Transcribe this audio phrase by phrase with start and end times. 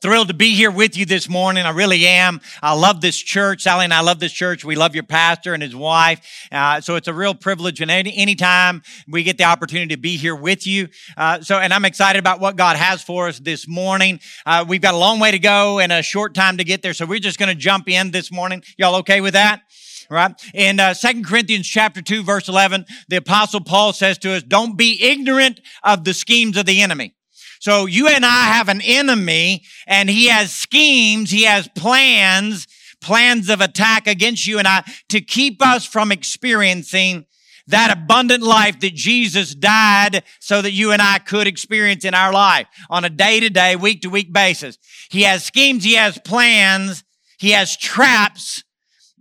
[0.00, 1.66] Thrilled to be here with you this morning.
[1.66, 2.40] I really am.
[2.62, 3.62] I love this church.
[3.62, 4.64] Sally and I love this church.
[4.64, 6.20] We love your pastor and his wife.
[6.52, 7.80] Uh, so it's a real privilege.
[7.80, 10.86] And any anytime we get the opportunity to be here with you.
[11.16, 14.20] Uh, so, and I'm excited about what God has for us this morning.
[14.46, 16.94] Uh, we've got a long way to go and a short time to get there.
[16.94, 18.62] So we're just going to jump in this morning.
[18.76, 19.62] Y'all okay with that?
[20.10, 20.32] right?
[20.54, 24.76] In uh, 2 Corinthians chapter 2 verse 11, the apostle Paul says to us, don't
[24.76, 27.14] be ignorant of the schemes of the enemy.
[27.60, 32.66] So you and I have an enemy and he has schemes, he has plans,
[33.00, 37.26] plans of attack against you and I to keep us from experiencing
[37.68, 42.32] that abundant life that Jesus died so that you and I could experience in our
[42.32, 44.78] life on a day to day, week to week basis.
[45.10, 47.04] He has schemes, he has plans,
[47.38, 48.64] he has traps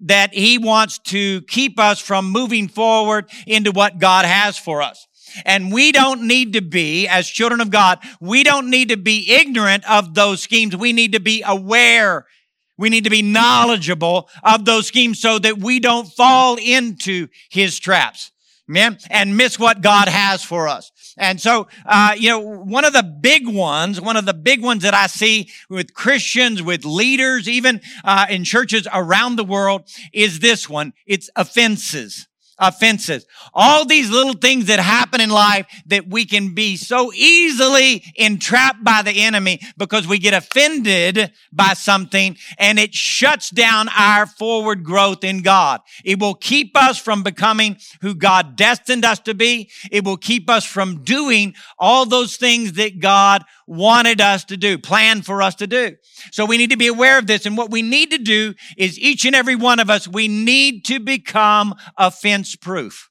[0.02, 5.07] that he wants to keep us from moving forward into what God has for us.
[5.46, 9.32] And we don't need to be, as children of God, we don't need to be
[9.32, 10.76] ignorant of those schemes.
[10.76, 12.26] We need to be aware.
[12.78, 17.80] We need to be knowledgeable of those schemes so that we don't fall into his
[17.80, 18.32] traps.
[18.70, 18.98] Amen.
[19.10, 20.92] And miss what God has for us.
[21.18, 24.84] And so, uh, you know, one of the big ones, one of the big ones
[24.84, 30.40] that I see with Christians, with leaders, even uh, in churches around the world is
[30.40, 30.94] this one.
[31.06, 32.28] It's offenses
[32.60, 33.26] offenses.
[33.54, 38.84] All these little things that happen in life that we can be so easily entrapped
[38.84, 44.84] by the enemy because we get offended by something and it shuts down our forward
[44.84, 45.82] growth in God.
[46.04, 49.70] It will keep us from becoming who God destined us to be.
[49.92, 54.78] It will keep us from doing all those things that God wanted us to do,
[54.78, 55.96] planned for us to do.
[56.32, 57.46] So we need to be aware of this.
[57.46, 60.86] And what we need to do is each and every one of us, we need
[60.86, 63.10] to become offense proof.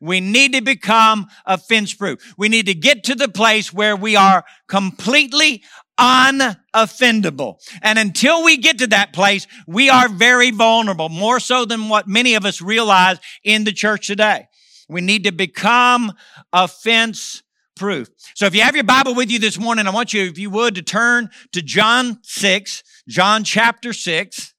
[0.00, 2.34] We need to become offense proof.
[2.36, 5.62] We need to get to the place where we are completely
[5.98, 7.58] unoffendable.
[7.82, 12.08] And until we get to that place, we are very vulnerable, more so than what
[12.08, 14.48] many of us realize in the church today.
[14.88, 16.12] We need to become
[16.52, 17.44] offense
[17.74, 18.08] proof.
[18.34, 20.50] So if you have your Bible with you this morning, I want you, if you
[20.50, 24.54] would, to turn to John 6, John chapter 6.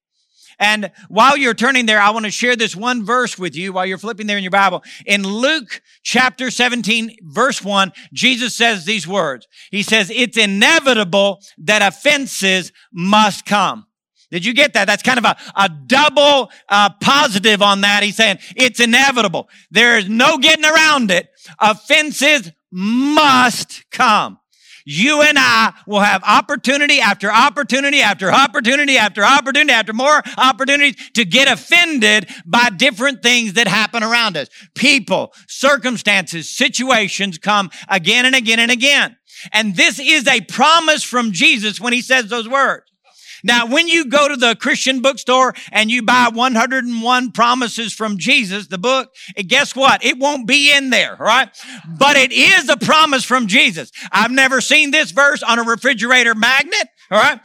[0.59, 3.85] And while you're turning there, I want to share this one verse with you while
[3.85, 4.83] you're flipping there in your Bible.
[5.05, 9.47] In Luke chapter 17, verse 1, Jesus says these words.
[9.71, 13.87] He says, it's inevitable that offenses must come.
[14.31, 14.85] Did you get that?
[14.85, 18.01] That's kind of a, a double uh, positive on that.
[18.01, 19.47] He's saying it's inevitable.
[19.69, 21.29] There is no getting around it.
[21.59, 24.39] Offenses must come.
[24.85, 30.95] You and I will have opportunity after opportunity after opportunity after opportunity after more opportunities
[31.13, 34.49] to get offended by different things that happen around us.
[34.75, 39.15] People, circumstances, situations come again and again and again.
[39.53, 42.92] And this is a promise from Jesus when he says those words.
[43.43, 48.67] Now, when you go to the Christian bookstore and you buy 101 promises from Jesus,
[48.67, 49.13] the book,
[49.47, 50.03] guess what?
[50.03, 51.49] It won't be in there, right?
[51.97, 53.91] But it is a promise from Jesus.
[54.11, 57.39] I've never seen this verse on a refrigerator magnet, all right?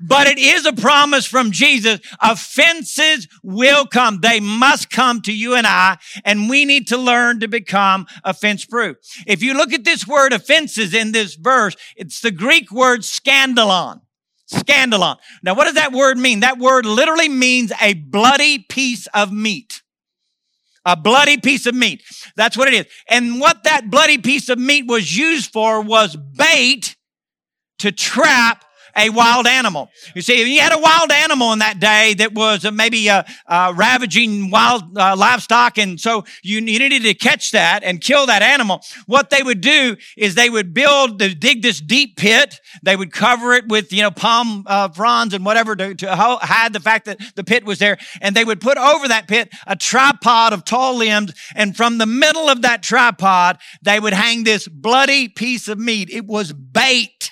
[0.00, 2.00] But it is a promise from Jesus.
[2.20, 4.20] Offenses will come.
[4.20, 8.64] They must come to you and I, and we need to learn to become offense
[8.64, 8.96] proof.
[9.26, 14.00] If you look at this word offenses in this verse, it's the Greek word scandalon.
[14.52, 15.16] Scandalon.
[15.42, 16.40] Now, what does that word mean?
[16.40, 19.82] That word literally means a bloody piece of meat.
[20.84, 22.02] A bloody piece of meat.
[22.36, 22.86] That's what it is.
[23.08, 26.96] And what that bloody piece of meat was used for was bait
[27.78, 28.64] to trap
[28.96, 29.90] a wild animal.
[30.14, 33.22] You see, if you had a wild animal in that day that was maybe uh,
[33.46, 38.42] uh, ravaging wild uh, livestock, and so you needed to catch that and kill that
[38.42, 38.80] animal.
[39.06, 42.60] What they would do is they would build, dig this deep pit.
[42.82, 46.72] They would cover it with, you know, palm uh, fronds and whatever to, to hide
[46.72, 47.98] the fact that the pit was there.
[48.20, 52.06] And they would put over that pit a tripod of tall limbs, and from the
[52.06, 56.10] middle of that tripod, they would hang this bloody piece of meat.
[56.10, 57.30] It was bait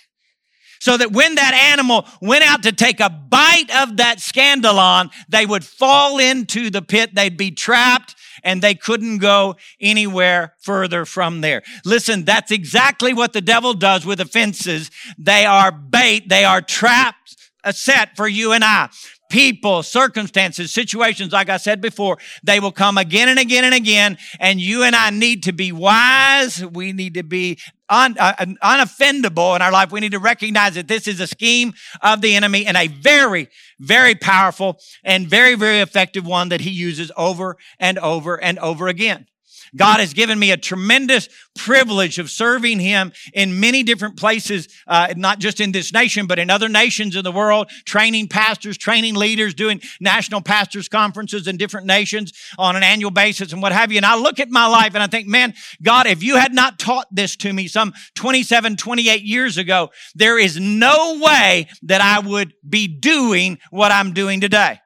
[0.82, 5.46] so that when that animal went out to take a bite of that scandalon, they
[5.46, 7.14] would fall into the pit.
[7.14, 11.62] They'd be trapped and they couldn't go anywhere further from there.
[11.84, 14.90] Listen, that's exactly what the devil does with offenses.
[15.17, 16.29] They are bait.
[16.29, 18.88] They are traps uh, set for you and I
[19.32, 24.19] people, circumstances, situations, like I said before, they will come again and again and again.
[24.38, 26.62] And you and I need to be wise.
[26.67, 27.58] We need to be
[27.93, 29.93] un, uh, unoffendable in our life.
[29.93, 33.49] We need to recognize that this is a scheme of the enemy and a very,
[33.79, 38.89] very powerful and very, very effective one that he uses over and over and over
[38.89, 39.27] again.
[39.76, 45.14] God has given me a tremendous privilege of serving Him in many different places, uh,
[45.17, 49.14] not just in this nation, but in other nations in the world, training pastors, training
[49.14, 53.91] leaders, doing national pastors conferences in different nations on an annual basis and what have
[53.91, 53.97] you.
[53.97, 56.79] And I look at my life and I think, man, God, if you had not
[56.79, 62.20] taught this to me some 27, 28 years ago, there is no way that I
[62.20, 64.81] would be doing what I'm doing today.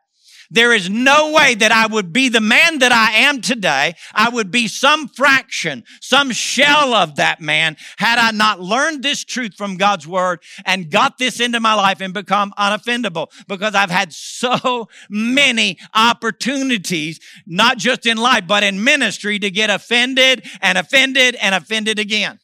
[0.50, 3.94] There is no way that I would be the man that I am today.
[4.14, 9.25] I would be some fraction, some shell of that man had I not learned this
[9.25, 13.90] truth from God's word and got this into my life and become unoffendable because I've
[13.90, 20.78] had so many opportunities, not just in life, but in ministry to get offended and
[20.78, 22.38] offended and offended again.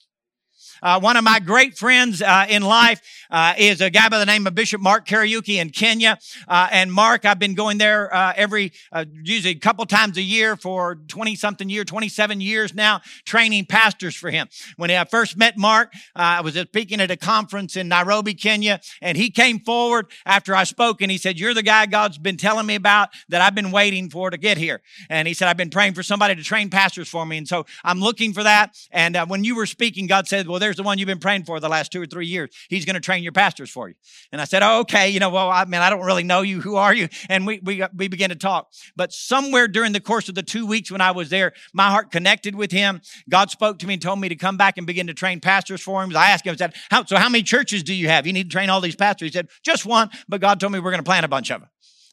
[0.83, 3.01] Uh, one of my great friends uh, in life
[3.31, 6.19] uh, is a guy by the name of Bishop Mark Kariuki in Kenya.
[6.49, 10.23] Uh, and Mark, I've been going there uh, every, uh, usually a couple times a
[10.23, 14.49] year for 20 something year, 27 years now, training pastors for him.
[14.77, 19.17] When I first met Mark, I was speaking at a conference in Nairobi, Kenya, and
[19.17, 22.67] he came forward after I spoke and he said, You're the guy God's been telling
[22.67, 24.83] me about that I've been waiting for to get here.
[25.09, 27.39] And he said, I've been praying for somebody to train pastors for me.
[27.39, 28.77] And so I'm looking for that.
[28.91, 31.45] And when you were speaking, God said, Well, there's there's the one you've been praying
[31.45, 32.49] for the last two or three years.
[32.71, 33.95] He's going to train your pastors for you.
[34.33, 35.11] And I said, oh, okay.
[35.11, 36.63] You know, well, I mean, I don't really know you.
[36.63, 37.11] Who are you?
[37.29, 38.73] And we, we, we began to talk.
[38.97, 42.11] But somewhere during the course of the two weeks when I was there, my heart
[42.11, 43.03] connected with him.
[43.29, 45.83] God spoke to me and told me to come back and begin to train pastors
[45.83, 46.17] for him.
[46.17, 48.27] I asked him, I said, how, so how many churches do you have?
[48.27, 49.27] You need to train all these pastors.
[49.29, 51.61] He said, just one, but God told me we're going to plant a bunch of
[51.61, 51.69] them.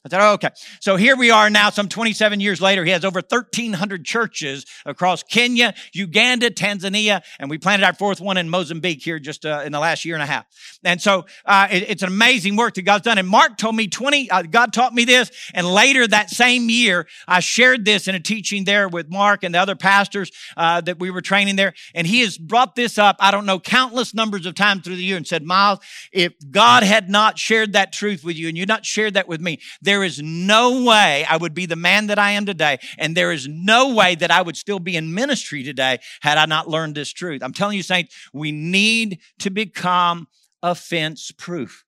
[0.06, 0.50] I said, oh, okay.
[0.80, 2.86] So here we are now, some 27 years later.
[2.86, 8.38] He has over 1,300 churches across Kenya, Uganda, Tanzania, and we planted our fourth one
[8.38, 10.46] in Mozambique here just uh, in the last year and a half.
[10.86, 13.18] And so uh, it, it's an amazing work that God's done.
[13.18, 15.31] And Mark told me 20, uh, God taught me this.
[15.54, 19.54] And later that same year, I shared this in a teaching there with Mark and
[19.54, 21.74] the other pastors uh, that we were training there.
[21.94, 25.04] And he has brought this up, I don't know, countless numbers of times through the
[25.04, 25.80] year and said, Miles,
[26.13, 29.42] if God had not shared that truth with you and you not shared that with
[29.42, 32.77] me, there is no way I would be the man that I am today.
[33.00, 36.45] And there is no way that I would still be in ministry today had I
[36.45, 37.41] not learned this truth.
[37.41, 40.27] I'm telling you, saints, we need to become
[40.62, 41.86] offense proof.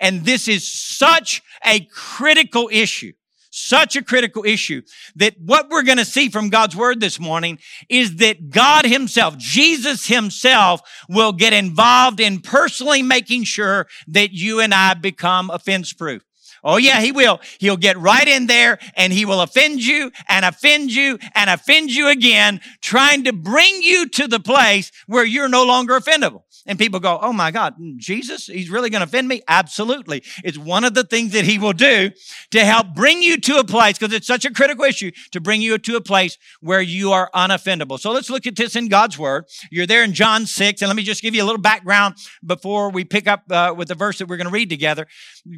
[0.00, 3.12] And this is such a critical issue
[3.54, 4.80] such a critical issue
[5.14, 7.58] that what we're going to see from God's word this morning
[7.90, 14.60] is that God himself, Jesus himself will get involved in personally making sure that you
[14.60, 16.24] and I become offense proof.
[16.64, 17.40] Oh yeah, he will.
[17.58, 21.90] He'll get right in there and he will offend you and offend you and offend
[21.90, 26.42] you again, trying to bring you to the place where you're no longer offendable.
[26.66, 29.42] And people go, Oh my God, Jesus, he's really going to offend me?
[29.48, 30.22] Absolutely.
[30.44, 32.10] It's one of the things that he will do
[32.50, 35.60] to help bring you to a place, because it's such a critical issue, to bring
[35.60, 37.98] you to a place where you are unoffendable.
[37.98, 39.46] So let's look at this in God's word.
[39.70, 42.90] You're there in John 6, and let me just give you a little background before
[42.90, 45.06] we pick up uh, with the verse that we're going to read together.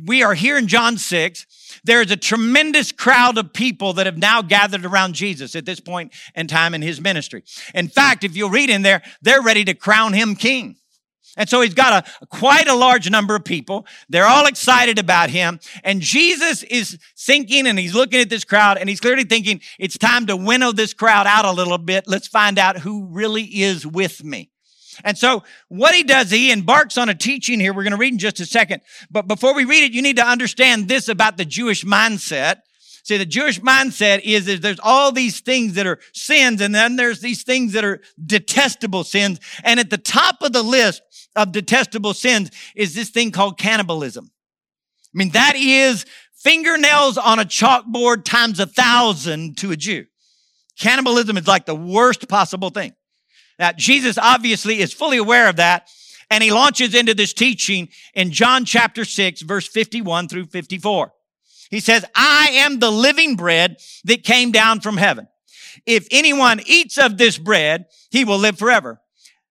[0.07, 1.81] We are here in John 6.
[1.85, 6.13] There's a tremendous crowd of people that have now gathered around Jesus at this point
[6.35, 7.45] in time in his ministry.
[7.75, 10.77] In fact, if you'll read in there, they're ready to crown him king.
[11.37, 13.87] And so he's got a quite a large number of people.
[14.09, 15.61] They're all excited about him.
[15.83, 19.99] And Jesus is thinking and he's looking at this crowd and he's clearly thinking, it's
[19.99, 22.05] time to winnow this crowd out a little bit.
[22.07, 24.51] Let's find out who really is with me.
[25.03, 27.73] And so what he does, he embarks on a teaching here.
[27.73, 28.83] We're going to read in just a second.
[29.11, 32.59] But before we read it, you need to understand this about the Jewish mindset.
[33.05, 36.97] See, the Jewish mindset is that there's all these things that are sins, and then
[36.97, 39.41] there's these things that are detestable sins.
[39.63, 41.03] And at the top of the list
[41.37, 44.31] of detestable sins is this thing called cannibalism.
[45.15, 50.07] I mean, that is fingernails on a chalkboard times a thousand to a Jew.
[50.79, 52.95] Cannibalism is like the worst possible thing.
[53.59, 55.91] Now, Jesus obviously is fully aware of that,
[56.31, 61.13] and he launches into this teaching in John chapter 6, verse 51 through 54.
[61.75, 65.27] He says, I am the living bread that came down from heaven.
[65.85, 69.01] If anyone eats of this bread, he will live forever.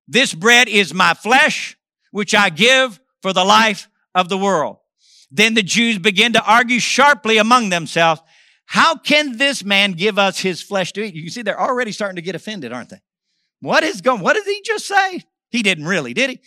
[0.07, 1.77] This bread is my flesh,
[2.11, 4.77] which I give for the life of the world.
[5.31, 8.21] Then the Jews begin to argue sharply among themselves.
[8.67, 11.15] How can this man give us his flesh to eat?
[11.15, 13.01] You can see they're already starting to get offended, aren't they?
[13.59, 15.23] What is going, what did he just say?
[15.49, 16.39] He didn't really, did he?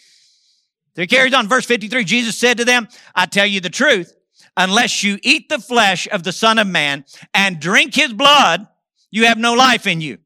[0.95, 2.03] So he carries on verse 53.
[2.05, 4.15] Jesus said to them, I tell you the truth,
[4.57, 8.67] unless you eat the flesh of the son of man and drink his blood,
[9.11, 10.19] you have no life in you.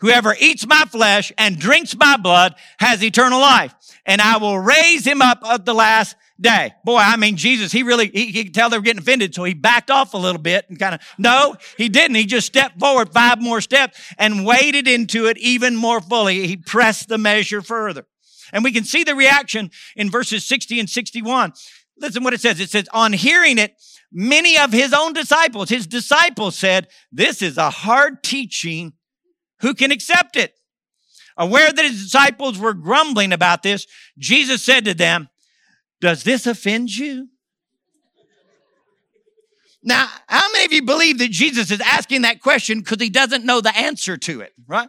[0.00, 3.74] Whoever eats my flesh and drinks my blood has eternal life,
[4.06, 6.72] and I will raise him up at the last day.
[6.84, 9.44] Boy, I mean, Jesus, he really, he, he could tell they were getting offended, so
[9.44, 12.14] he backed off a little bit and kind of, no, he didn't.
[12.14, 16.46] He just stepped forward five more steps and waded into it even more fully.
[16.46, 18.06] He pressed the measure further.
[18.52, 21.52] And we can see the reaction in verses 60 and 61.
[22.00, 22.58] Listen what it says.
[22.60, 23.74] It says, on hearing it,
[24.10, 28.94] many of his own disciples, his disciples said, this is a hard teaching.
[29.60, 30.54] Who can accept it?
[31.36, 33.86] Aware that his disciples were grumbling about this,
[34.18, 35.28] Jesus said to them,
[36.00, 37.28] does this offend you?
[39.82, 43.44] Now, how many of you believe that Jesus is asking that question because he doesn't
[43.44, 44.88] know the answer to it, right?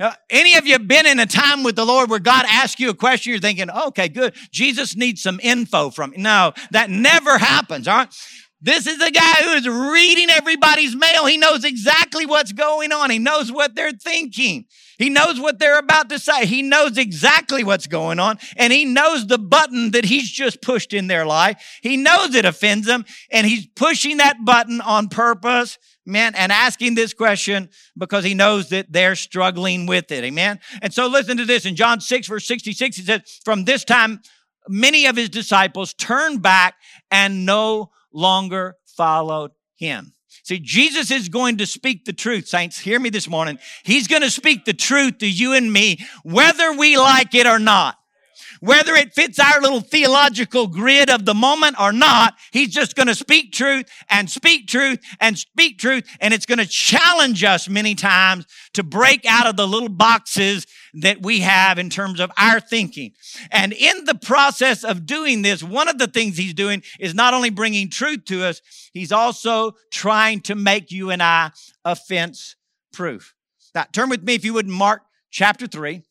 [0.00, 2.88] Uh, any of you been in a time with the Lord where God asks you
[2.88, 4.34] a question, you're thinking, okay, good.
[4.50, 6.16] Jesus needs some info from me.
[6.18, 8.14] No, that never happens, all right?
[8.62, 11.26] This is the guy who is reading everybody's mail.
[11.26, 13.10] He knows exactly what's going on.
[13.10, 14.66] He knows what they're thinking.
[14.98, 16.44] He knows what they're about to say.
[16.44, 18.38] He knows exactly what's going on.
[18.56, 21.78] And he knows the button that he's just pushed in their life.
[21.82, 23.06] He knows it offends them.
[23.30, 25.78] And he's pushing that button on purpose,
[26.10, 30.24] man, and asking this question because he knows that they're struggling with it.
[30.24, 30.60] Amen.
[30.82, 34.20] And so listen to this in John 6, verse 66, he says, From this time,
[34.68, 36.74] many of his disciples turned back
[37.10, 40.12] and no longer followed him.
[40.42, 42.78] See, Jesus is going to speak the truth, saints.
[42.78, 43.58] Hear me this morning.
[43.84, 47.58] He's going to speak the truth to you and me, whether we like it or
[47.58, 47.99] not.
[48.60, 53.06] Whether it fits our little theological grid of the moment or not, he's just going
[53.06, 56.06] to speak truth and speak truth and speak truth.
[56.20, 60.66] And it's going to challenge us many times to break out of the little boxes
[60.94, 63.12] that we have in terms of our thinking.
[63.50, 67.32] And in the process of doing this, one of the things he's doing is not
[67.32, 68.60] only bringing truth to us,
[68.92, 71.52] he's also trying to make you and I
[71.84, 72.56] offense
[72.92, 73.34] proof.
[73.74, 76.02] Now, turn with me, if you would, Mark chapter 3.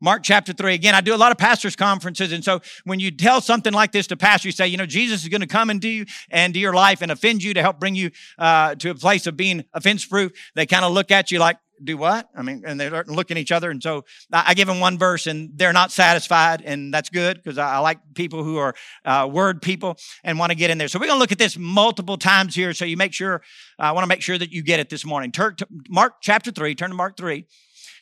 [0.00, 0.74] Mark chapter 3.
[0.74, 2.32] Again, I do a lot of pastors' conferences.
[2.32, 5.22] And so when you tell something like this to pastors, you say, you know, Jesus
[5.22, 7.78] is going to come into you and to your life and offend you to help
[7.78, 10.32] bring you uh, to a place of being offense proof.
[10.54, 12.28] They kind of look at you like, do what?
[12.36, 13.70] I mean, and they're looking at each other.
[13.70, 16.62] And so I give them one verse and they're not satisfied.
[16.64, 20.56] And that's good because I, like people who are uh, word people and want to
[20.56, 20.88] get in there.
[20.88, 22.74] So we're going to look at this multiple times here.
[22.74, 23.42] So you make sure,
[23.78, 25.32] I want to make sure that you get it this morning.
[25.32, 27.46] Turn to Mark chapter 3, turn to Mark 3.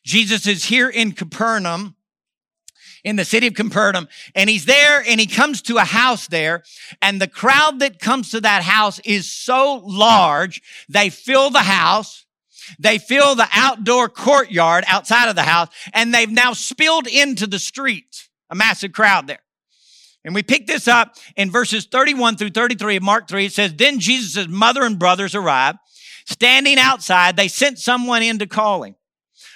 [0.04, 1.96] Jesus is here in Capernaum
[3.04, 6.62] in the city of Capernaum and he's there and he comes to a house there
[7.00, 12.24] and the crowd that comes to that house is so large, they fill the house.
[12.78, 17.58] They fill the outdoor courtyard outside of the house and they've now spilled into the
[17.58, 18.28] street.
[18.50, 19.40] A massive crowd there.
[20.24, 23.46] And we pick this up in verses 31 through 33 of Mark 3.
[23.46, 25.78] It says, Then Jesus' mother and brothers arrived.
[26.26, 28.96] Standing outside, they sent someone in to call him.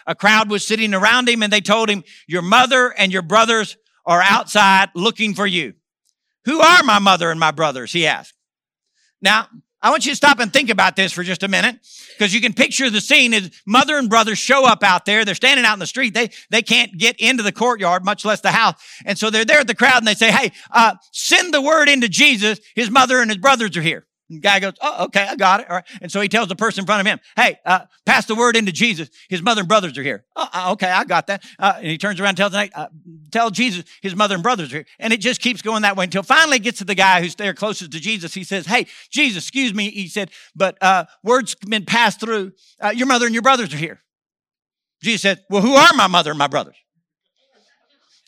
[0.06, 3.76] A crowd was sitting around him and they told him, Your mother and your brothers
[4.04, 5.74] are outside looking for you.
[6.44, 7.92] Who are my mother and my brothers?
[7.92, 8.34] He asked.
[9.20, 9.48] Now,
[9.80, 11.76] I want you to stop and think about this for just a minute
[12.16, 15.24] because you can picture the scene as mother and brother show up out there.
[15.24, 16.14] They're standing out in the street.
[16.14, 18.80] They, they can't get into the courtyard, much less the house.
[19.04, 21.88] And so they're there at the crowd and they say, Hey, uh, send the word
[21.88, 22.60] into Jesus.
[22.76, 24.06] His mother and his brothers are here.
[24.40, 25.70] Guy goes, Oh, okay, I got it.
[25.70, 25.84] All right.
[26.00, 28.56] And so he tells the person in front of him, Hey, uh, pass the word
[28.56, 29.10] into Jesus.
[29.28, 30.24] His mother and brothers are here.
[30.36, 31.44] Oh, uh, okay, I got that.
[31.58, 32.88] Uh, and he turns around and tells the uh,
[33.30, 34.86] tell Jesus his mother and brothers are here.
[34.98, 37.34] And it just keeps going that way until finally it gets to the guy who's
[37.34, 38.34] there closest to Jesus.
[38.34, 39.90] He says, Hey, Jesus, excuse me.
[39.90, 42.52] He said, But uh, word's been passed through.
[42.80, 44.00] Uh, your mother and your brothers are here.
[45.02, 46.76] Jesus said, Well, who are my mother and my brothers?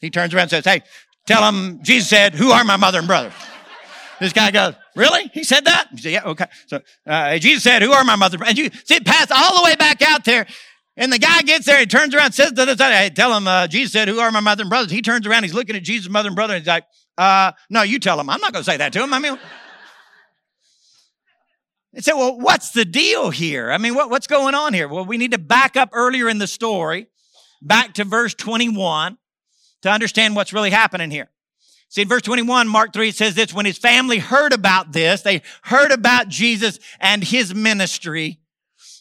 [0.01, 0.83] He turns around and says, Hey,
[1.27, 3.33] tell him, Jesus said, Who are my mother and brothers?
[4.25, 5.31] This guy goes, really?
[5.35, 5.89] He said that?
[5.91, 6.47] He said, yeah, okay.
[6.67, 8.37] So uh, Jesus said, who are my mother?
[8.37, 8.59] And brothers?
[8.59, 10.47] And you see it pass all the way back out there.
[10.97, 13.47] And the guy gets there, he turns around, says to the side, hey, tell him,
[13.47, 14.91] uh, Jesus said, who are my mother and brothers?
[14.91, 16.87] He turns around, he's looking at Jesus' mother and brother, and he's like,
[17.19, 18.31] uh, no, you tell him.
[18.31, 19.13] I'm not going to say that to him.
[19.13, 19.39] I mean,
[21.93, 23.71] they said, well, what's the deal here?
[23.73, 24.89] I mean, what, what's going on here?
[24.89, 27.09] Well, we need to back up earlier in the story,
[27.61, 29.19] back to verse 21
[29.83, 31.29] to understand what's really happening here.
[31.95, 35.23] See, in verse 21, Mark 3 it says this, when his family heard about this,
[35.23, 38.41] they heard about Jesus and his ministry,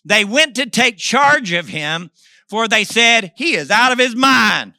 [0.05, 2.11] they went to take charge of him,
[2.47, 4.73] for they said, he is out of his mind.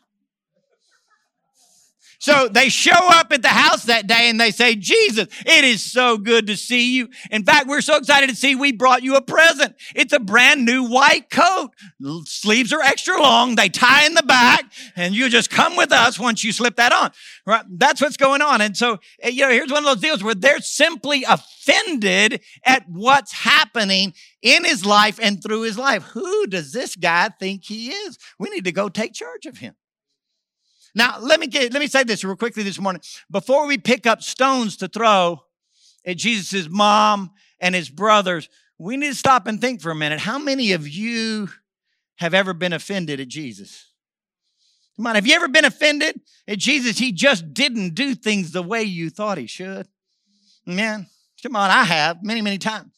[2.24, 5.82] So they show up at the house that day and they say, Jesus, it is
[5.82, 7.10] so good to see you.
[7.30, 9.74] In fact, we're so excited to see we brought you a present.
[9.94, 11.72] It's a brand new white coat.
[12.24, 13.56] Sleeves are extra long.
[13.56, 16.94] They tie in the back and you just come with us once you slip that
[16.94, 17.10] on.
[17.46, 17.66] Right?
[17.68, 18.62] That's what's going on.
[18.62, 22.88] And so, eh, you know, here's one of those deals where they're simply offended at
[22.88, 26.04] what's happening in his life and through his life.
[26.14, 28.16] Who does this guy think he is?
[28.38, 29.74] We need to go take charge of him.
[30.94, 33.02] Now, let me get, let me say this real quickly this morning.
[33.30, 35.42] Before we pick up stones to throw
[36.06, 38.48] at Jesus' mom and his brothers,
[38.78, 40.20] we need to stop and think for a minute.
[40.20, 41.48] How many of you
[42.16, 43.90] have ever been offended at Jesus?
[44.96, 46.98] Come on, have you ever been offended at Jesus?
[46.98, 49.88] He just didn't do things the way you thought he should.
[50.64, 51.06] Man,
[51.42, 52.92] come on, I have many, many times.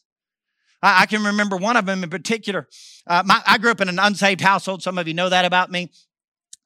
[0.81, 2.67] I, can remember one of them in particular.
[3.07, 4.83] Uh, my, I grew up in an unsaved household.
[4.83, 5.89] Some of you know that about me.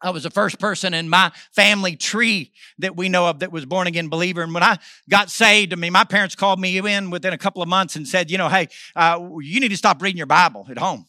[0.01, 3.65] I was the first person in my family tree that we know of that was
[3.65, 4.41] born again believer.
[4.41, 4.77] And when I
[5.09, 8.07] got saved, I mean, my parents called me in within a couple of months and
[8.07, 11.05] said, you know, hey, uh, you need to stop reading your Bible at home.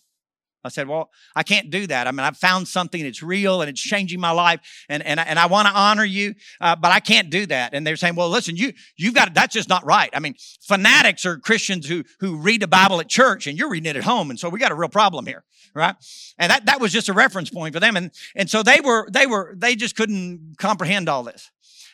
[0.65, 2.07] I said, well, I can't do that.
[2.07, 5.39] I mean, I've found something that's real and it's changing my life and, and, and
[5.39, 7.75] I want to honor you, uh, but I can't do that.
[7.75, 10.11] And they're saying, well, listen, you, you've got, that's just not right.
[10.13, 13.91] I mean, fanatics are Christians who, who read the Bible at church and you're reading
[13.91, 14.31] it at home.
[14.31, 15.97] And so we got a real problem here, right?
[16.39, 17.97] And that, that was just a reference point for them.
[17.97, 21.51] And, and so they were, they were, they just couldn't comprehend all this.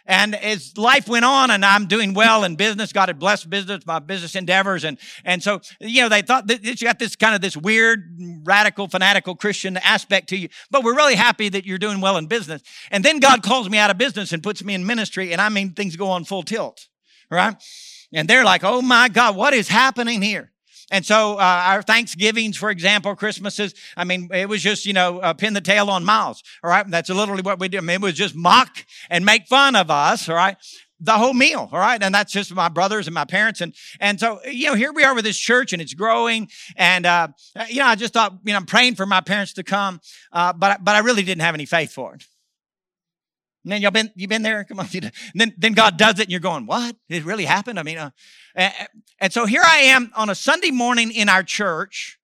[0.09, 3.85] And as life went on and I'm doing well in business, God had blessed business,
[3.85, 4.85] my business endeavors.
[4.85, 8.19] And, and so, you know, they thought that you got this kind of this weird,
[8.43, 12.27] radical, fanatical Christian aspect to you, but we're really happy that you're doing well in
[12.27, 12.62] business.
[12.91, 15.33] And then God calls me out of business and puts me in ministry.
[15.33, 16.88] And I mean, things go on full tilt,
[17.31, 17.55] right?
[18.11, 20.50] And they're like, oh my God, what is happening here?
[20.90, 25.18] And so uh, our Thanksgivings, for example, Christmases, I mean, it was just, you know,
[25.18, 26.42] uh, pin the tail on Miles.
[26.64, 26.88] All right.
[26.88, 27.78] That's literally what we did.
[27.78, 30.28] I mean, it was just mock and make fun of us.
[30.28, 30.57] All right.
[31.00, 31.68] The whole meal.
[31.71, 32.02] All right.
[32.02, 33.61] And that's just my brothers and my parents.
[33.61, 36.49] And, and so, you know, here we are with this church and it's growing.
[36.75, 37.28] And, uh,
[37.68, 40.00] you know, I just thought, you know, I'm praying for my parents to come.
[40.33, 42.25] Uh, but, but I really didn't have any faith for it.
[43.69, 44.65] Man, y'all been, you been there?
[44.65, 44.89] Come on.
[44.95, 46.97] And then, then God does it and you're going, what?
[47.09, 47.79] It really happened?
[47.79, 48.11] I mean, uh,
[49.21, 52.19] and so here I am on a Sunday morning in our church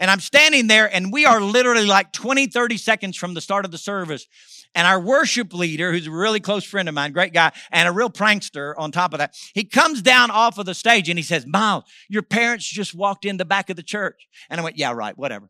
[0.00, 3.64] and I'm standing there and we are literally like 20, 30 seconds from the start
[3.64, 4.26] of the service.
[4.74, 7.92] And our worship leader, who's a really close friend of mine, great guy, and a
[7.92, 11.22] real prankster on top of that, he comes down off of the stage and he
[11.22, 14.26] says, Miles, your parents just walked in the back of the church.
[14.50, 15.48] And I went, yeah, right, whatever.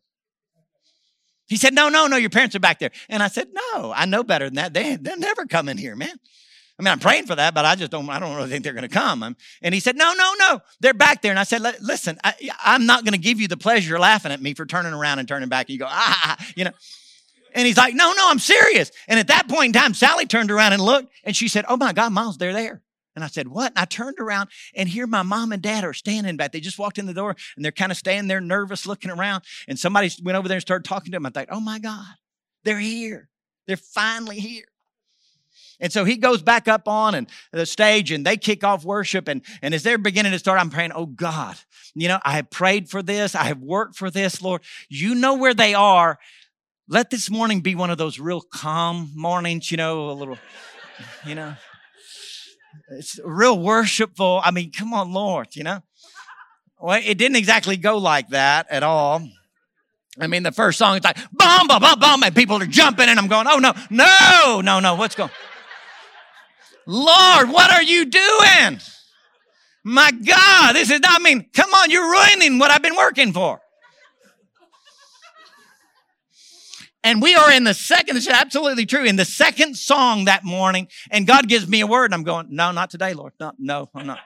[1.52, 2.92] He said, no, no, no, your parents are back there.
[3.10, 4.72] And I said, no, I know better than that.
[4.72, 6.18] They, they'll never come in here, man.
[6.78, 8.72] I mean, I'm praying for that, but I just don't, I don't really think they're
[8.72, 9.22] going to come.
[9.22, 11.30] and he said, no, no, no, they're back there.
[11.30, 12.32] And I said, listen, I,
[12.64, 15.18] am not going to give you the pleasure of laughing at me for turning around
[15.18, 15.66] and turning back.
[15.66, 16.72] And you go, ah, you know.
[17.54, 18.90] And he's like, no, no, I'm serious.
[19.06, 21.76] And at that point in time, Sally turned around and looked and she said, oh
[21.76, 22.80] my God, Miles, they're there.
[23.14, 23.72] And I said, What?
[23.72, 26.52] And I turned around and here my mom and dad are standing back.
[26.52, 29.44] They just walked in the door and they're kind of standing there nervous looking around.
[29.68, 31.26] And somebody went over there and started talking to them.
[31.26, 32.14] I thought, Oh my God,
[32.64, 33.28] they're here.
[33.66, 34.64] They're finally here.
[35.80, 39.26] And so he goes back up on and the stage and they kick off worship.
[39.28, 41.56] And, and as they're beginning to start, I'm praying, Oh God,
[41.94, 43.34] you know, I have prayed for this.
[43.34, 44.62] I have worked for this, Lord.
[44.88, 46.18] You know where they are.
[46.88, 50.38] Let this morning be one of those real calm mornings, you know, a little,
[51.26, 51.54] you know.
[52.90, 54.40] It's real worshipful.
[54.44, 55.82] I mean, come on, Lord, you know?
[56.80, 59.28] Well, it didn't exactly go like that at all.
[60.20, 63.08] I mean, the first song is like, boom, boom, boom, boom, and people are jumping,
[63.08, 65.30] and I'm going, oh, no, no, no, no, what's going
[66.86, 68.80] Lord, what are you doing?
[69.84, 73.32] My God, this is not, I mean, come on, you're ruining what I've been working
[73.32, 73.60] for.
[77.04, 81.26] And we are in the second, absolutely true, in the second song that morning, and
[81.26, 83.32] God gives me a word, and I'm going, no, not today, Lord.
[83.40, 84.20] No, no, I'm not.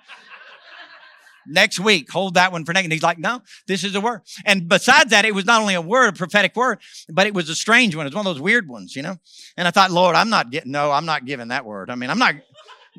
[1.49, 2.85] Next week, hold that one for next.
[2.87, 4.23] And he's like, no, this is a word.
[4.45, 7.49] And besides that, it was not only a word, a prophetic word, but it was
[7.49, 8.05] a strange one.
[8.05, 9.17] It's one of those weird ones, you know?
[9.57, 11.89] And I thought, Lord, I'm not getting, no, I'm not giving that word.
[11.89, 12.35] I mean, I'm not,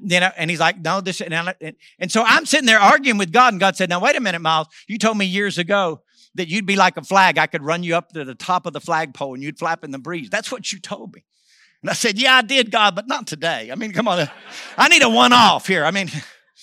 [0.01, 3.17] you know, and he's like, no, this, and, and, and so I'm sitting there arguing
[3.17, 4.67] with God, and God said, now, wait a minute, Miles.
[4.87, 6.01] You told me years ago
[6.37, 7.37] that you'd be like a flag.
[7.37, 9.91] I could run you up to the top of the flagpole and you'd flap in
[9.91, 10.29] the breeze.
[10.29, 11.23] That's what you told me.
[11.81, 13.69] And I said, Yeah, I did, God, but not today.
[13.71, 14.29] I mean, come on.
[14.77, 15.85] I need a one off here.
[15.85, 16.09] I mean,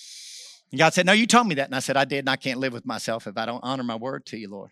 [0.77, 1.65] God said, No, you told me that.
[1.65, 3.83] And I said, I did, and I can't live with myself if I don't honor
[3.83, 4.71] my word to you, Lord.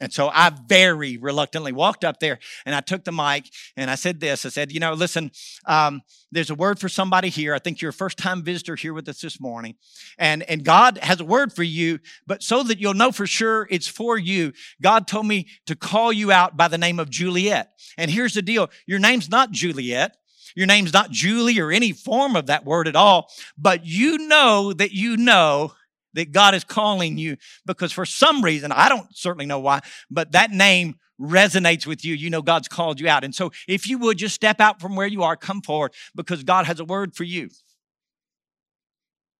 [0.00, 3.94] And so I very reluctantly walked up there and I took the mic and I
[3.94, 4.44] said this.
[4.44, 5.30] I said, you know, listen,
[5.66, 6.02] um,
[6.32, 7.54] there's a word for somebody here.
[7.54, 9.76] I think you're a first time visitor here with us this morning.
[10.18, 13.68] And, and God has a word for you, but so that you'll know for sure
[13.70, 14.52] it's for you,
[14.82, 17.70] God told me to call you out by the name of Juliet.
[17.96, 18.70] And here's the deal.
[18.86, 20.16] Your name's not Juliet.
[20.56, 24.72] Your name's not Julie or any form of that word at all, but you know
[24.72, 25.72] that you know
[26.14, 30.32] that God is calling you because for some reason, I don't certainly know why, but
[30.32, 32.14] that name resonates with you.
[32.14, 33.24] You know God's called you out.
[33.24, 36.42] And so if you would just step out from where you are, come forward because
[36.42, 37.50] God has a word for you.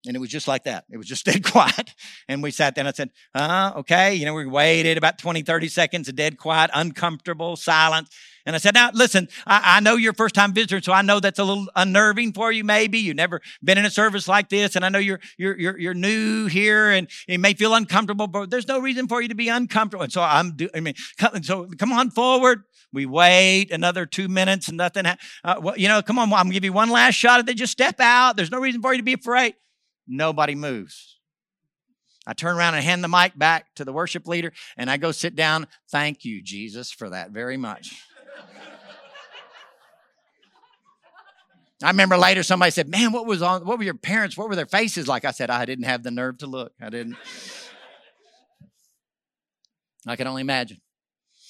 [0.07, 0.85] And it was just like that.
[0.91, 1.95] It was just dead quiet.
[2.29, 4.15] And we sat there and I said, uh, okay.
[4.15, 8.11] You know, we waited about 20, 30 seconds, dead quiet, uncomfortable, silence.
[8.47, 11.01] And I said, now listen, I, I know you're a first time visitor, so I
[11.01, 12.99] know that's a little unnerving for you, maybe.
[12.99, 14.77] You've never been in a service like this.
[14.77, 18.51] And I know you're, you're, you're, you're new here and you may feel uncomfortable, but
[18.51, 20.05] there's no reason for you to be uncomfortable.
[20.05, 22.65] And so I'm, do, I mean, come, so come on forward.
[22.93, 25.07] We wait another two minutes and nothing.
[25.07, 27.49] Ha- uh, well, you know, come on, I'm gonna give you one last shot at
[27.49, 27.55] it.
[27.55, 28.37] Just step out.
[28.37, 29.55] There's no reason for you to be afraid.
[30.07, 31.19] Nobody moves.
[32.27, 35.13] I turn around and hand the mic back to the worship leader and I go
[35.13, 35.67] sit down.
[35.91, 38.03] Thank you, Jesus, for that very much.
[41.83, 44.57] I remember later somebody said, Man, what was on, what were your parents, what were
[44.57, 45.27] their faces like?
[45.27, 46.73] I said, I didn't have the nerve to look.
[46.81, 47.17] I didn't.
[50.07, 50.81] I can only imagine.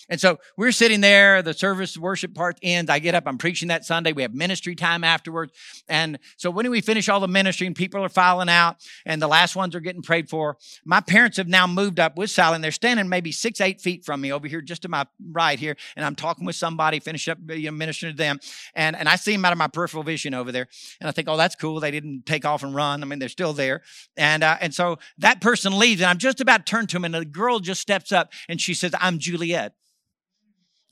[0.08, 2.90] And so we're sitting there, the service worship part ends.
[2.90, 4.12] I get up, I'm preaching that Sunday.
[4.12, 5.52] We have ministry time afterwards.
[5.88, 9.28] And so when we finish all the ministry and people are filing out and the
[9.28, 12.64] last ones are getting prayed for, my parents have now moved up with Sally and
[12.64, 15.76] they're standing maybe six, eight feet from me over here, just to my right here.
[15.96, 18.40] And I'm talking with somebody, finish up, you know, ministering to them.
[18.74, 20.68] And, and I see them out of my peripheral vision over there.
[21.00, 21.80] And I think, oh, that's cool.
[21.80, 23.02] They didn't take off and run.
[23.02, 23.82] I mean, they're still there.
[24.16, 27.04] And, uh, and so that person leaves and I'm just about to turn to him
[27.04, 29.74] and the girl just steps up and she says, I'm Juliet.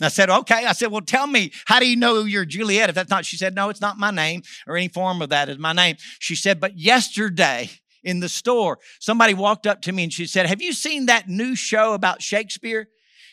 [0.01, 0.65] I said, okay.
[0.67, 3.25] I said, well, tell me, how do you know you're Juliet if that's not?
[3.25, 5.97] She said, no, it's not my name or any form of that is my name.
[6.19, 7.71] She said, but yesterday
[8.03, 11.29] in the store, somebody walked up to me and she said, have you seen that
[11.29, 12.89] new show about Shakespeare?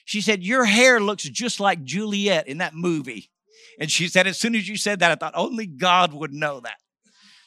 [0.05, 3.31] She said, your hair looks just like Juliet in that movie.
[3.79, 6.59] And she said, as soon as you said that, I thought only God would know
[6.59, 6.77] that.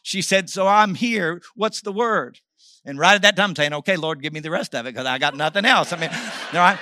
[0.03, 1.43] She said, so I'm here.
[1.55, 2.41] What's the word?
[2.85, 4.95] And right at that time, I'm saying, okay, Lord, give me the rest of it
[4.95, 5.93] because I got nothing else.
[5.93, 6.19] I mean, all
[6.55, 6.79] right.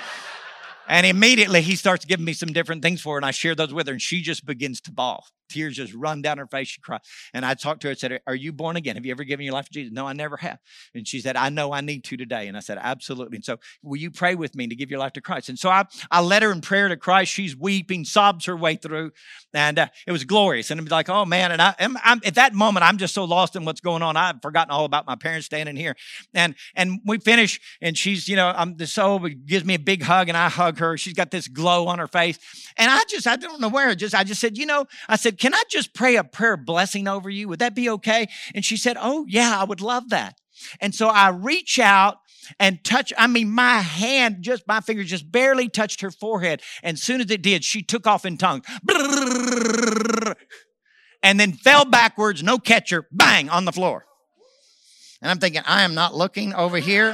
[0.91, 3.73] And immediately he starts giving me some different things for her, and I share those
[3.73, 6.69] with her, and she just begins to bawl tears just run down her face.
[6.69, 7.01] She cried.
[7.33, 8.95] And I talked to her and said, Are you born again?
[8.95, 9.93] Have you ever given your life to Jesus?
[9.93, 10.59] No, I never have.
[10.93, 12.47] And she said, I know I need to today.
[12.47, 13.37] And I said, Absolutely.
[13.37, 15.49] And so, will you pray with me to give your life to Christ?
[15.49, 17.31] And so I, I led her in prayer to Christ.
[17.31, 19.11] She's weeping, sobs her way through.
[19.53, 20.71] And uh, it was glorious.
[20.71, 21.51] And I'm like, Oh man.
[21.51, 24.17] And I, I'm, I'm, at that moment, I'm just so lost in what's going on.
[24.17, 25.95] I've forgotten all about my parents standing here.
[26.33, 30.03] And, and we finish, and she's, you know, I'm the soul gives me a big
[30.03, 30.97] hug, and I hug her.
[30.97, 32.39] She's got this glow on her face.
[32.77, 35.37] And I just, I don't know where, just, I just said, You know, I said,
[35.41, 37.49] Can I just pray a prayer blessing over you?
[37.49, 38.27] Would that be okay?
[38.53, 40.35] And she said, Oh, yeah, I would love that.
[40.79, 42.17] And so I reach out
[42.59, 46.61] and touch, I mean, my hand, just my fingers just barely touched her forehead.
[46.83, 48.65] And as soon as it did, she took off in tongues.
[51.23, 54.07] And then fell backwards, no catcher, bang, on the floor.
[55.21, 57.13] And I'm thinking, I am not looking over here.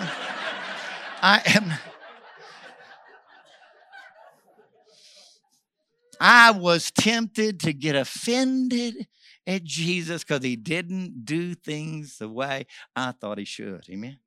[1.21, 1.73] I am.
[6.19, 9.07] I was tempted to get offended
[9.45, 13.85] at Jesus because he didn't do things the way I thought he should.
[13.89, 14.19] Amen.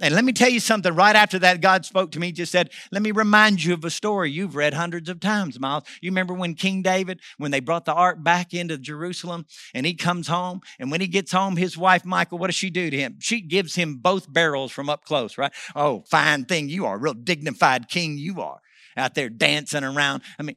[0.00, 0.94] And let me tell you something.
[0.94, 3.90] Right after that, God spoke to me, just said, Let me remind you of a
[3.90, 5.84] story you've read hundreds of times, Miles.
[6.00, 9.94] You remember when King David, when they brought the ark back into Jerusalem and he
[9.94, 12.96] comes home, and when he gets home, his wife, Michal, what does she do to
[12.96, 13.16] him?
[13.20, 15.52] She gives him both barrels from up close, right?
[15.74, 16.68] Oh, fine thing.
[16.68, 18.60] You are real dignified king, you are
[18.96, 20.22] out there dancing around.
[20.38, 20.56] I mean,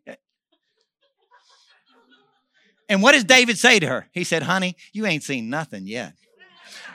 [2.90, 4.08] and what does David say to her?
[4.12, 6.14] He said, Honey, you ain't seen nothing yet.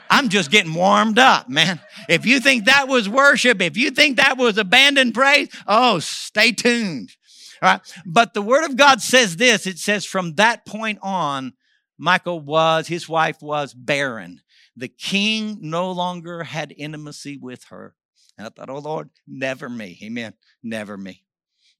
[0.09, 1.79] I'm just getting warmed up, man.
[2.09, 6.51] If you think that was worship, if you think that was abandoned praise, oh, stay
[6.51, 7.15] tuned.
[7.61, 7.81] All right.
[8.05, 11.53] But the word of God says this it says, from that point on,
[11.97, 14.41] Michal was, his wife was barren.
[14.75, 17.95] The king no longer had intimacy with her.
[18.37, 19.99] And I thought, oh Lord, never me.
[20.03, 20.33] Amen.
[20.61, 21.23] Never me.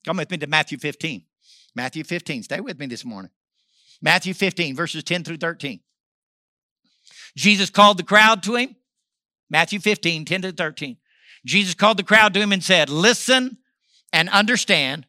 [0.05, 1.23] Come with me to Matthew 15.
[1.75, 2.43] Matthew 15.
[2.43, 3.31] Stay with me this morning.
[4.01, 5.79] Matthew 15, verses 10 through 13.
[7.35, 8.75] Jesus called the crowd to him.
[9.49, 10.97] Matthew 15, 10 to 13.
[11.45, 13.57] Jesus called the crowd to him and said, Listen
[14.13, 15.05] and understand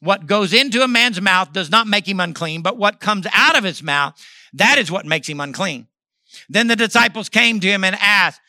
[0.00, 3.56] what goes into a man's mouth does not make him unclean, but what comes out
[3.56, 4.20] of his mouth,
[4.54, 5.86] that is what makes him unclean.
[6.48, 8.40] Then the disciples came to him and asked,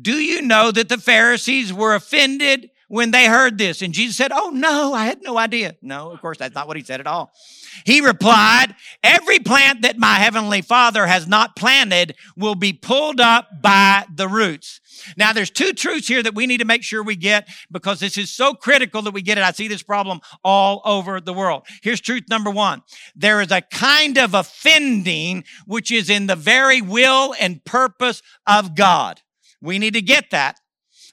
[0.00, 3.80] Do you know that the Pharisees were offended when they heard this.
[3.80, 5.76] And Jesus said, Oh, no, I had no idea.
[5.80, 7.32] No, of course, that's not what he said at all.
[7.84, 13.62] He replied, Every plant that my heavenly Father has not planted will be pulled up
[13.62, 14.80] by the roots.
[15.16, 18.18] Now, there's two truths here that we need to make sure we get because this
[18.18, 19.44] is so critical that we get it.
[19.44, 21.66] I see this problem all over the world.
[21.82, 22.82] Here's truth number one.
[23.14, 28.74] There is a kind of offending which is in the very will and purpose of
[28.74, 29.20] God.
[29.60, 30.58] We need to get that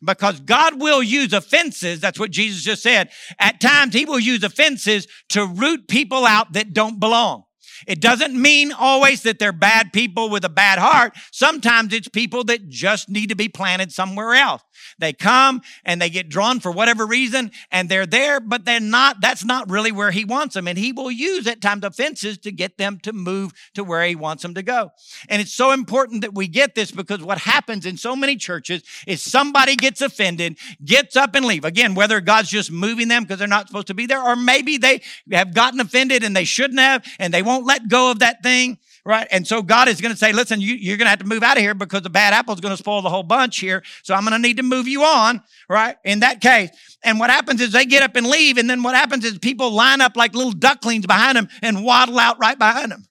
[0.03, 1.99] because God will use offenses.
[1.99, 3.09] That's what Jesus just said.
[3.39, 7.43] At times, He will use offenses to root people out that don't belong.
[7.88, 11.13] It doesn't mean always that they're bad people with a bad heart.
[11.32, 14.62] Sometimes it's people that just need to be planted somewhere else.
[14.98, 19.22] They come and they get drawn for whatever reason and they're there, but they're not,
[19.22, 20.68] that's not really where he wants them.
[20.68, 24.15] And he will use at times offenses to get them to move to where he
[24.15, 24.92] wants them to go.
[25.28, 28.84] And it's so important that we get this because what happens in so many churches
[29.08, 31.65] is somebody gets offended, gets up and leave.
[31.65, 34.78] Again, whether God's just moving them because they're not supposed to be there, or maybe
[34.78, 38.43] they have gotten offended and they shouldn't have, and they won't let go of that
[38.43, 39.27] thing right?
[39.32, 41.41] And so God is going to say, listen, you, you're going to have to move
[41.41, 43.84] out of here because the bad apple is going to spoil the whole bunch here.
[44.03, 45.97] So I'm going to need to move you on, right?
[46.03, 46.69] In that case.
[47.03, 48.58] And what happens is they get up and leave.
[48.58, 52.19] And then what happens is people line up like little ducklings behind them and waddle
[52.19, 53.05] out right behind them.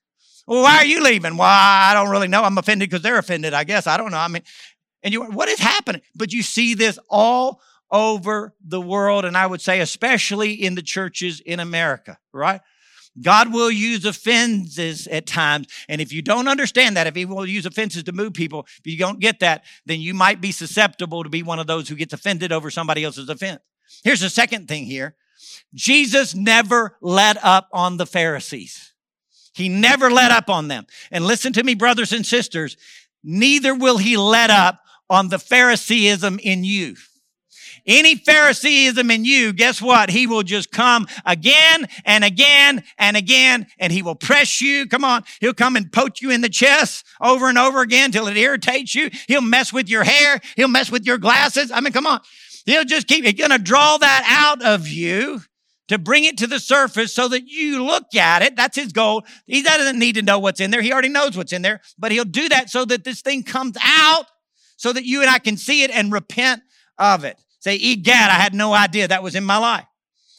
[0.46, 1.36] Well, why are you leaving?
[1.36, 2.42] Well, I don't really know.
[2.42, 3.86] I'm offended because they're offended, I guess.
[3.86, 4.18] I don't know.
[4.18, 4.42] I mean,
[5.02, 6.02] and you, what is happening?
[6.14, 9.24] But you see this all over the world.
[9.24, 12.60] And I would say, especially in the churches in America, right?
[13.22, 15.66] God will use offenses at times.
[15.88, 18.86] And if you don't understand that, if He will use offenses to move people, if
[18.86, 21.94] you don't get that, then you might be susceptible to be one of those who
[21.94, 23.60] gets offended over somebody else's offense.
[24.04, 25.16] Here's the second thing here
[25.74, 28.92] Jesus never let up on the Pharisees.
[29.54, 30.86] He never let up on them.
[31.10, 32.76] And listen to me, brothers and sisters,
[33.24, 36.96] neither will He let up on the Phariseeism in you.
[37.86, 40.10] Any Phariseeism in you, guess what?
[40.10, 44.86] He will just come again and again and again and he will press you.
[44.86, 45.24] Come on.
[45.40, 48.94] He'll come and poke you in the chest over and over again till it irritates
[48.94, 49.10] you.
[49.26, 50.40] He'll mess with your hair.
[50.56, 51.70] He'll mess with your glasses.
[51.70, 52.20] I mean, come on.
[52.66, 55.40] He'll just keep, he's going to draw that out of you
[55.88, 58.56] to bring it to the surface so that you look at it.
[58.56, 59.24] That's his goal.
[59.46, 60.82] He doesn't need to know what's in there.
[60.82, 63.76] He already knows what's in there, but he'll do that so that this thing comes
[63.82, 64.26] out
[64.76, 66.62] so that you and I can see it and repent
[66.98, 67.38] of it.
[67.60, 69.84] Say, egad, I had no idea that was in my life.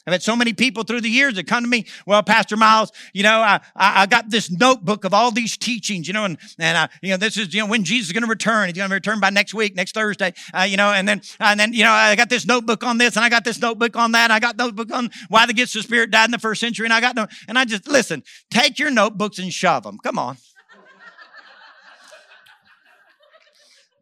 [0.06, 1.86] I've had so many people through the years that come to me.
[2.06, 6.08] Well, Pastor Miles, you know, I, I, I got this notebook of all these teachings,
[6.08, 8.24] you know, and, and, uh, you know, this is, you know, when Jesus is going
[8.24, 8.68] to return.
[8.68, 11.60] He's going to return by next week, next Thursday, uh, you know, and then, and
[11.60, 14.12] then, you know, I got this notebook on this and I got this notebook on
[14.12, 14.24] that.
[14.24, 16.86] And I got notebook on why the gifts of spirit died in the first century.
[16.86, 19.98] And I got no, and I just, listen, take your notebooks and shove them.
[20.02, 20.38] Come on.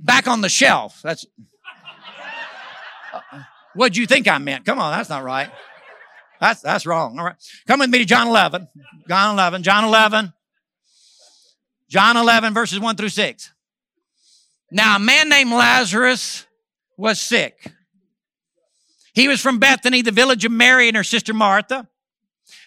[0.00, 1.00] Back on the shelf.
[1.02, 1.26] That's,
[3.78, 4.64] What'd you think I meant?
[4.64, 5.48] Come on, that's not right.
[6.40, 7.16] That's, that's wrong.
[7.16, 7.36] All right.
[7.68, 8.66] Come with me to John 11.
[9.08, 9.62] John 11.
[9.62, 10.32] John 11.
[11.88, 13.52] John 11, verses 1 through 6.
[14.72, 16.44] Now, a man named Lazarus
[16.96, 17.72] was sick.
[19.14, 21.88] He was from Bethany, the village of Mary and her sister Martha.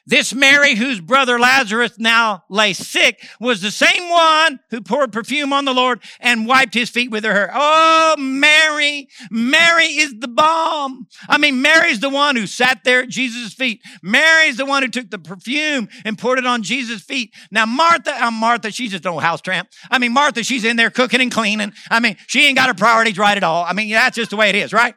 [0.07, 5.53] This Mary, whose brother Lazarus now lay sick, was the same one who poured perfume
[5.53, 7.51] on the Lord and wiped his feet with her hair.
[7.53, 11.07] Oh, Mary, Mary is the balm.
[11.29, 13.81] I mean, Mary's the one who sat there at Jesus' feet.
[14.01, 17.33] Mary's the one who took the perfume and poured it on Jesus' feet.
[17.51, 19.69] Now, Martha, uh, Martha, she's just no house tramp.
[19.91, 21.73] I mean, Martha, she's in there cooking and cleaning.
[21.91, 23.63] I mean, she ain't got her priorities right at all.
[23.63, 24.95] I mean, that's just the way it is, right?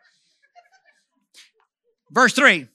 [2.10, 2.68] Verse three.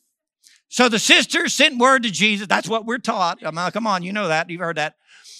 [0.69, 2.47] So the sisters sent word to Jesus.
[2.47, 3.41] That's what we're taught.
[3.41, 4.49] Come on, you know that.
[4.49, 4.95] You've heard that.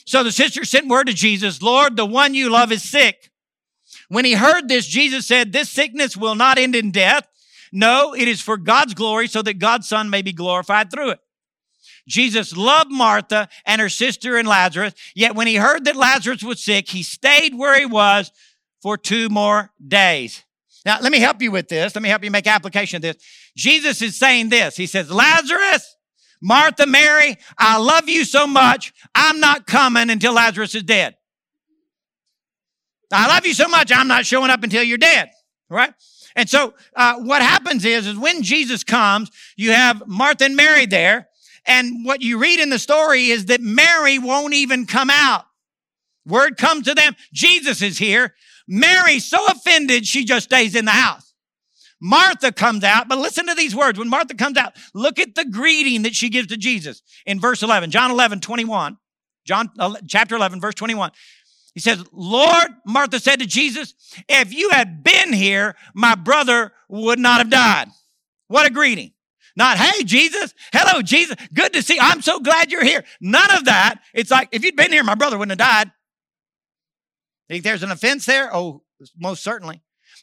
[0.06, 3.30] So the sisters sent word to Jesus, Lord, the one you love is sick.
[4.08, 7.28] When he heard this, Jesus said, this sickness will not end in death.
[7.72, 11.20] No, it is for God's glory so that God's son may be glorified through it.
[12.08, 14.96] Jesus loved Martha and her sister and Lazarus.
[15.14, 18.32] Yet when he heard that Lazarus was sick, he stayed where he was
[18.82, 20.44] for two more days.
[20.86, 21.94] Now, let me help you with this.
[21.96, 23.18] Let me help you make application of this.
[23.56, 24.78] Jesus is saying this.
[24.78, 25.96] He says, Lazarus,
[26.42, 28.94] Martha, Mary, I love you so much.
[29.14, 31.16] I'm not coming until Lazarus is dead.
[33.12, 33.92] I love you so much.
[33.94, 35.32] I'm not showing up until you're dead.
[35.70, 35.94] Right?
[36.36, 40.86] And so, uh, what happens is, is when Jesus comes, you have Martha and Mary
[40.86, 41.28] there.
[41.66, 45.46] And what you read in the story is that Mary won't even come out.
[46.26, 47.16] Word comes to them.
[47.34, 48.34] Jesus is here.
[48.70, 51.34] Mary's so offended, she just stays in the house.
[52.00, 53.98] Martha comes out, but listen to these words.
[53.98, 57.64] When Martha comes out, look at the greeting that she gives to Jesus in verse
[57.64, 58.98] 11, John 11, 21,
[59.44, 61.12] John uh, chapter 11, verse 21.
[61.74, 63.96] He says, Lord, Martha said to Jesus,
[64.28, 67.88] if you had been here, my brother would not have died.
[68.48, 69.14] What a greeting.
[69.56, 70.54] Not, hey, Jesus.
[70.72, 71.36] Hello, Jesus.
[71.54, 71.96] Good to see.
[71.96, 72.02] You.
[72.04, 73.04] I'm so glad you're here.
[73.20, 74.00] None of that.
[74.14, 75.92] It's like, if you'd been here, my brother wouldn't have died.
[77.50, 78.56] Think there's an offense there?
[78.56, 78.84] Oh,
[79.18, 79.82] most certainly.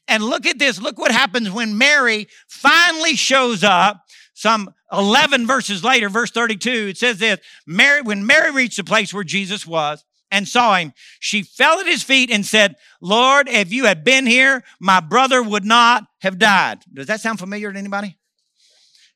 [0.09, 0.81] And look at this.
[0.81, 4.03] Look what happens when Mary finally shows up.
[4.33, 9.13] Some 11 verses later, verse 32, it says this Mary, when Mary reached the place
[9.13, 13.73] where Jesus was and saw him, she fell at his feet and said, Lord, if
[13.73, 16.79] you had been here, my brother would not have died.
[16.93, 18.19] Does that sound familiar to anybody?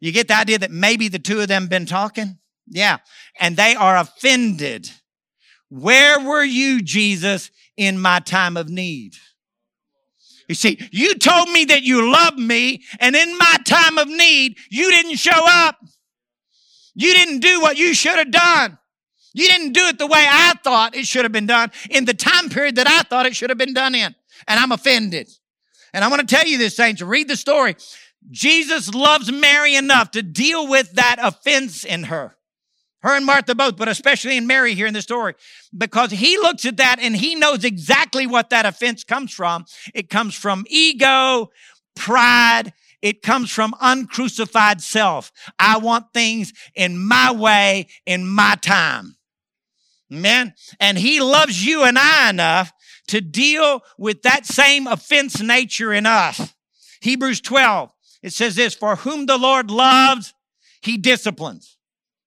[0.00, 2.38] You get the idea that maybe the two of them been talking?
[2.66, 2.98] Yeah.
[3.38, 4.90] And they are offended
[5.70, 9.14] Where were you, Jesus, in my time of need?
[10.48, 14.58] You see, you told me that you loved me, and in my time of need,
[14.68, 15.76] you didn't show up.
[16.94, 18.76] You didn't do what you should have done.
[19.32, 22.14] You didn't do it the way I thought it should have been done in the
[22.14, 24.12] time period that I thought it should have been done in.
[24.48, 25.30] And I'm offended.
[25.94, 27.76] And I want to tell you this, saints, read the story.
[28.30, 32.36] Jesus loves Mary enough to deal with that offense in her.
[33.02, 35.34] Her and Martha both, but especially in Mary here in the story,
[35.76, 39.64] because he looks at that and he knows exactly what that offense comes from.
[39.94, 41.50] It comes from ego,
[41.96, 45.32] pride, it comes from uncrucified self.
[45.58, 49.16] I want things in my way, in my time.
[50.12, 50.54] Amen.
[50.78, 52.72] And he loves you and I enough
[53.08, 56.54] to deal with that same offense nature in us.
[57.00, 60.34] Hebrews 12, it says this, for whom the Lord loves,
[60.82, 61.78] he disciplines.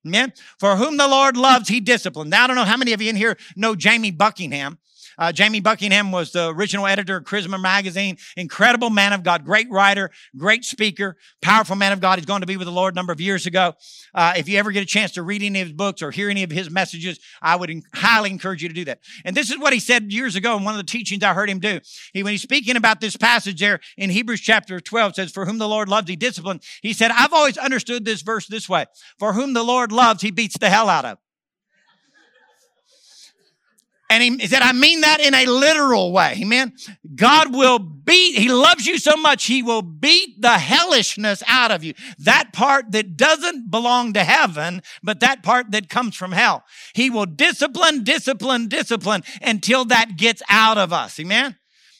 [0.05, 0.33] Amen.
[0.59, 2.29] For whom the Lord loves, he disciplines.
[2.29, 4.77] Now, I don't know how many of you in here know Jamie Buckingham.
[5.17, 8.17] Uh, Jamie Buckingham was the original editor of Charisma Magazine.
[8.37, 12.19] Incredible man of God, great writer, great speaker, powerful man of God.
[12.19, 13.73] He's gone to be with the Lord a number of years ago.
[14.13, 16.29] Uh, if you ever get a chance to read any of his books or hear
[16.29, 18.99] any of his messages, I would highly encourage you to do that.
[19.25, 21.49] And this is what he said years ago in one of the teachings I heard
[21.49, 21.79] him do.
[22.13, 25.57] He, when he's speaking about this passage there in Hebrews chapter 12, says, For whom
[25.57, 26.65] the Lord loves, he disciplines.
[26.81, 28.85] He said, I've always understood this verse this way.
[29.19, 31.17] For whom the Lord loves, he beats the hell out of.
[34.09, 36.37] And he said, I mean that in a literal way.
[36.41, 36.73] Amen.
[37.15, 41.83] God will beat, he loves you so much, he will beat the hellishness out of
[41.83, 41.93] you.
[42.19, 46.63] That part that doesn't belong to heaven, but that part that comes from hell.
[46.93, 51.19] He will discipline, discipline, discipline until that gets out of us.
[51.19, 51.57] Amen.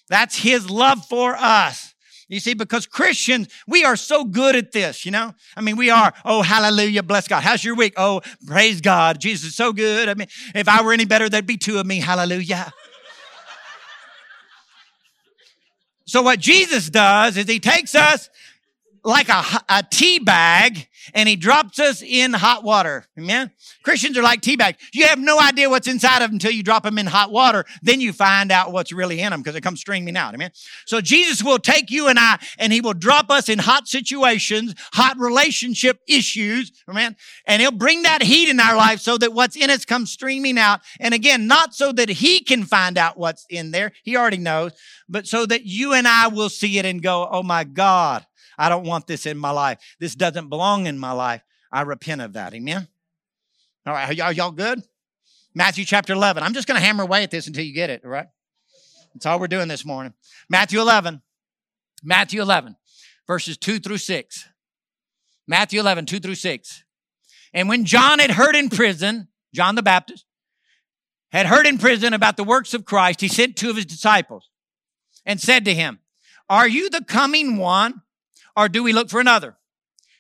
[0.10, 1.93] That's his love for us.
[2.28, 5.34] You see, because Christians, we are so good at this, you know?
[5.56, 7.44] I mean, we are, oh, hallelujah, bless God.
[7.44, 7.94] How's your week?
[7.98, 9.20] Oh, praise God.
[9.20, 10.10] Jesus is so good.
[10.10, 12.00] I mean, if I were any better, there'd be two of me.
[12.00, 12.72] Hallelujah.
[16.06, 18.30] so what Jesus does is he takes us
[19.04, 23.06] like a, a tea bag and he drops us in hot water.
[23.18, 23.52] Amen.
[23.84, 24.78] Christians are like tea bags.
[24.94, 27.66] You have no idea what's inside of them until you drop them in hot water.
[27.82, 30.34] Then you find out what's really in them because it comes streaming out.
[30.34, 30.52] Amen.
[30.86, 34.76] So Jesus will take you and I and he will drop us in hot situations,
[34.94, 36.72] hot relationship issues.
[36.90, 37.16] Amen.
[37.46, 40.58] And he'll bring that heat in our life so that what's in us comes streaming
[40.58, 40.82] out.
[41.00, 43.92] And again, not so that he can find out what's in there.
[44.04, 44.72] He already knows,
[45.10, 48.26] but so that you and I will see it and go, Oh my God.
[48.58, 49.80] I don't want this in my life.
[50.00, 51.44] This doesn't belong in my life.
[51.72, 52.54] I repent of that.
[52.54, 52.88] Amen.
[53.86, 54.10] All right.
[54.10, 54.82] Are y'all, y'all good?
[55.56, 56.44] Matthew chapter 11.
[56.44, 58.02] I'm just going to hammer away at this until you get it.
[58.04, 58.28] All right.
[59.14, 60.14] That's all we're doing this morning.
[60.50, 61.22] Matthew 11.
[62.04, 62.76] Matthew 11,
[63.28, 64.50] verses 2 through 6.
[65.48, 66.84] Matthew 11, 2 through 6.
[67.54, 70.26] And when John had heard in prison, John the Baptist,
[71.32, 74.50] had heard in prison about the works of Christ, he sent two of his disciples
[75.26, 76.00] and said to him,
[76.50, 78.02] Are you the coming one
[78.56, 79.58] or do we look for another?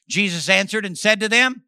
[0.07, 1.63] Jesus answered and said to them,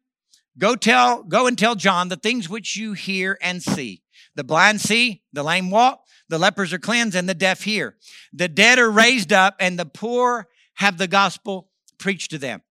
[0.58, 4.02] Go tell, go and tell John the things which you hear and see.
[4.36, 7.96] The blind see, the lame walk, the lepers are cleansed, and the deaf hear.
[8.32, 12.62] The dead are raised up, and the poor have the gospel preached to them.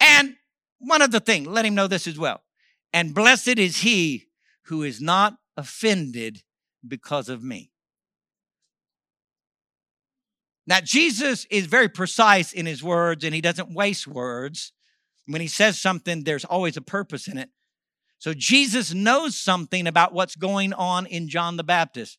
[0.00, 0.36] And
[0.78, 2.42] one other thing, let him know this as well.
[2.92, 4.28] And blessed is he
[4.66, 6.42] who is not offended
[6.86, 7.72] because of me.
[10.68, 14.72] Now, Jesus is very precise in his words and he doesn't waste words.
[15.26, 17.48] When he says something, there's always a purpose in it.
[18.18, 22.18] So Jesus knows something about what's going on in John the Baptist.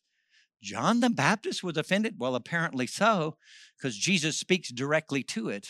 [0.60, 2.16] John the Baptist was offended?
[2.18, 3.36] Well, apparently so,
[3.78, 5.68] because Jesus speaks directly to it.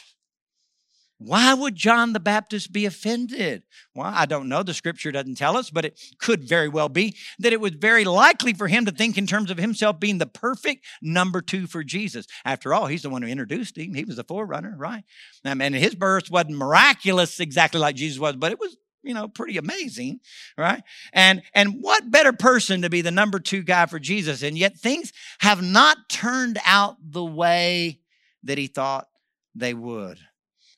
[1.22, 3.64] Why would John the Baptist be offended?
[3.94, 4.62] Well, I don't know.
[4.62, 8.06] The scripture doesn't tell us, but it could very well be that it was very
[8.06, 11.84] likely for him to think in terms of himself being the perfect number two for
[11.84, 12.26] Jesus.
[12.46, 13.92] After all, he's the one who introduced him.
[13.92, 15.04] He was the forerunner, right?
[15.44, 19.28] I mean, his birth wasn't miraculous exactly like Jesus was, but it was you know
[19.28, 20.20] pretty amazing
[20.58, 20.82] right
[21.14, 24.76] and and what better person to be the number two guy for jesus and yet
[24.76, 27.98] things have not turned out the way
[28.42, 29.08] that he thought
[29.54, 30.18] they would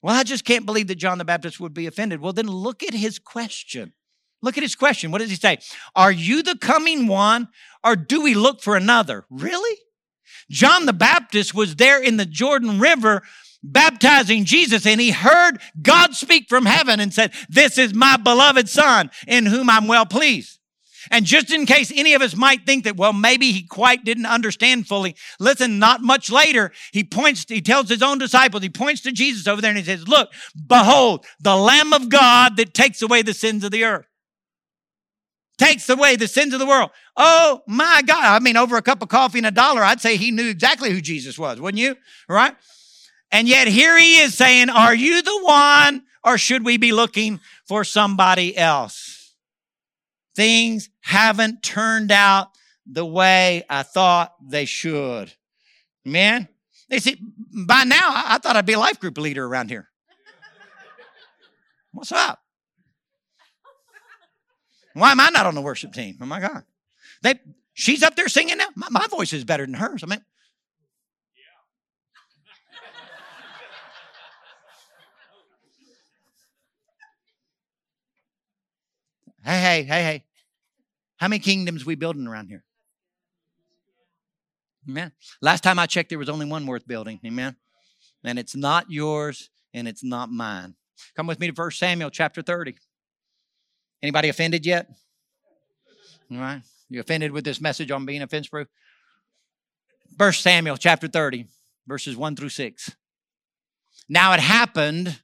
[0.02, 2.20] well, I just can't believe that John the Baptist would be offended.
[2.20, 3.92] Well, then look at his question.
[4.42, 5.12] Look at his question.
[5.12, 5.58] What does he say?
[5.94, 7.48] Are you the coming one
[7.84, 9.24] or do we look for another?
[9.30, 9.78] Really?
[10.50, 13.22] John the Baptist was there in the Jordan River
[13.62, 18.68] baptizing Jesus and he heard God speak from heaven and said, This is my beloved
[18.68, 20.58] son in whom I'm well pleased.
[21.10, 24.26] And just in case any of us might think that, well, maybe he quite didn't
[24.26, 29.00] understand fully, listen, not much later, he points, he tells his own disciples, he points
[29.02, 30.30] to Jesus over there and he says, look,
[30.66, 34.06] behold, the Lamb of God that takes away the sins of the earth.
[35.58, 36.90] Takes away the sins of the world.
[37.16, 38.24] Oh my God.
[38.24, 40.90] I mean, over a cup of coffee and a dollar, I'd say he knew exactly
[40.90, 41.96] who Jesus was, wouldn't you?
[42.28, 42.56] Right?
[43.30, 47.40] And yet here he is saying, Are you the one or should we be looking
[47.66, 49.11] for somebody else?
[50.34, 52.48] Things haven't turned out
[52.86, 55.32] the way I thought they should.
[56.04, 56.48] Man,
[56.88, 57.16] they say,
[57.66, 59.88] by now, I thought I'd be a life group leader around here.
[61.92, 62.40] What's up?
[64.94, 66.18] Why am I not on the worship team?
[66.20, 66.64] Oh my God.
[67.22, 67.34] They,
[67.72, 68.68] she's up there singing now.
[68.74, 70.02] My, my voice is better than hers.
[70.02, 70.22] I mean,
[79.44, 80.24] Hey, hey, hey, hey.
[81.16, 82.64] How many kingdoms we building around here?
[84.88, 85.12] Amen.
[85.40, 87.20] Last time I checked, there was only one worth building.
[87.24, 87.56] Amen.
[88.24, 90.74] And it's not yours and it's not mine.
[91.16, 92.74] Come with me to 1 Samuel chapter 30.
[94.02, 94.88] Anybody offended yet?
[96.30, 96.62] All right.
[96.88, 98.68] You offended with this message on being offense proof?
[100.16, 101.46] 1 Samuel chapter 30,
[101.86, 102.96] verses 1 through 6.
[104.08, 105.20] Now it happened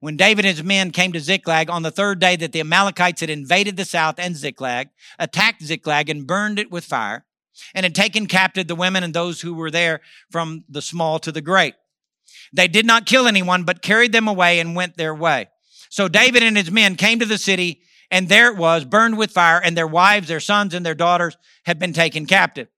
[0.00, 3.20] when David and his men came to Ziklag on the third day that the Amalekites
[3.20, 4.88] had invaded the south and Ziklag,
[5.18, 7.24] attacked Ziklag, and burned it with fire,
[7.74, 11.30] and had taken captive the women and those who were there from the small to
[11.30, 11.74] the great.
[12.52, 15.48] They did not kill anyone, but carried them away and went their way.
[15.90, 19.32] So David and his men came to the city, and there it was, burned with
[19.32, 21.36] fire, and their wives, their sons, and their daughters
[21.66, 22.68] had been taken captive.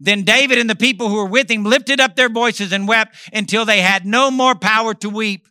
[0.00, 3.16] Then David and the people who were with him lifted up their voices and wept
[3.32, 5.46] until they had no more power to weep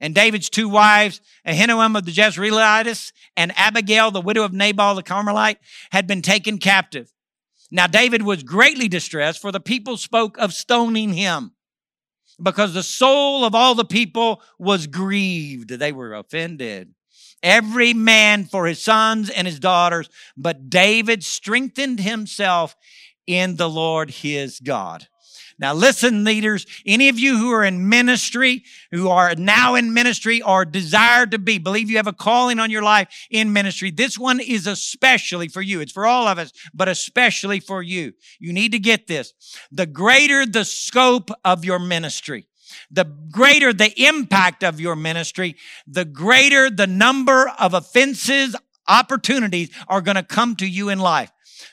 [0.00, 5.02] and David's two wives, Ahinoam of the Jezreelites and Abigail, the widow of Nabal the
[5.02, 5.58] Carmelite,
[5.90, 7.12] had been taken captive.
[7.70, 11.52] Now David was greatly distressed, for the people spoke of stoning him,
[12.42, 15.70] because the soul of all the people was grieved.
[15.70, 16.94] They were offended.
[17.42, 22.74] Every man for his sons and his daughters, but David strengthened himself
[23.26, 25.06] in the Lord his God.
[25.58, 30.40] Now listen, leaders, any of you who are in ministry, who are now in ministry
[30.40, 33.90] or desire to be, believe you have a calling on your life in ministry.
[33.90, 35.80] This one is especially for you.
[35.80, 38.12] It's for all of us, but especially for you.
[38.38, 39.32] You need to get this.
[39.72, 42.46] The greater the scope of your ministry,
[42.88, 45.56] the greater the impact of your ministry,
[45.88, 48.54] the greater the number of offenses,
[48.86, 51.30] opportunities are going to come to you in life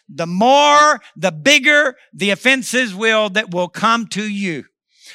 [0.09, 4.65] the more, the bigger the offenses will that will come to you.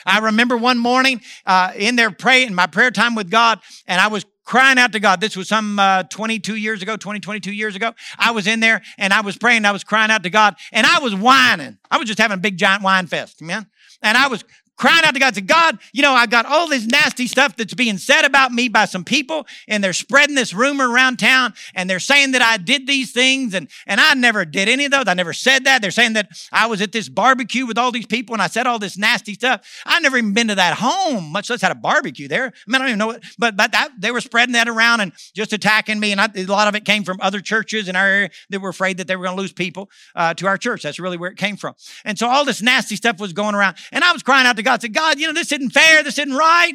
[0.06, 4.08] I remember one morning uh, in there praying, my prayer time with God, and I
[4.08, 5.20] was crying out to God.
[5.20, 7.92] This was some uh, 22 years ago, 20, 22 years ago.
[8.18, 10.86] I was in there and I was praying, I was crying out to God, and
[10.86, 11.78] I was whining.
[11.90, 13.66] I was just having a big giant whine fest, man.
[14.02, 14.44] And I was
[14.80, 17.74] crying out to God, said, God, you know, I got all this nasty stuff that's
[17.74, 21.88] being said about me by some people, and they're spreading this rumor around town, and
[21.88, 25.04] they're saying that I did these things, and, and I never did any of those.
[25.06, 25.82] I never said that.
[25.82, 28.66] They're saying that I was at this barbecue with all these people, and I said
[28.66, 29.82] all this nasty stuff.
[29.84, 32.46] I never even been to that home, much less had a barbecue there.
[32.46, 35.00] I mean, I don't even know what, but, but that, they were spreading that around
[35.00, 37.96] and just attacking me, and I, a lot of it came from other churches in
[37.96, 40.56] our area that were afraid that they were going to lose people uh, to our
[40.56, 40.84] church.
[40.84, 41.74] That's really where it came from.
[42.06, 44.62] And so all this nasty stuff was going around, and I was crying out to
[44.62, 46.02] God, said, God, you know, this isn't fair.
[46.02, 46.74] This isn't right.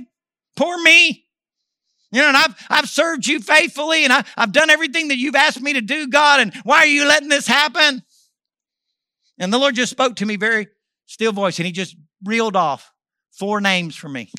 [0.55, 1.25] Poor me.
[2.11, 5.35] You know, and I've, I've served you faithfully and I, I've done everything that you've
[5.35, 6.39] asked me to do, God.
[6.39, 8.03] And why are you letting this happen?
[9.37, 10.67] And the Lord just spoke to me very
[11.05, 12.93] still voice and he just reeled off
[13.31, 14.31] four names for me.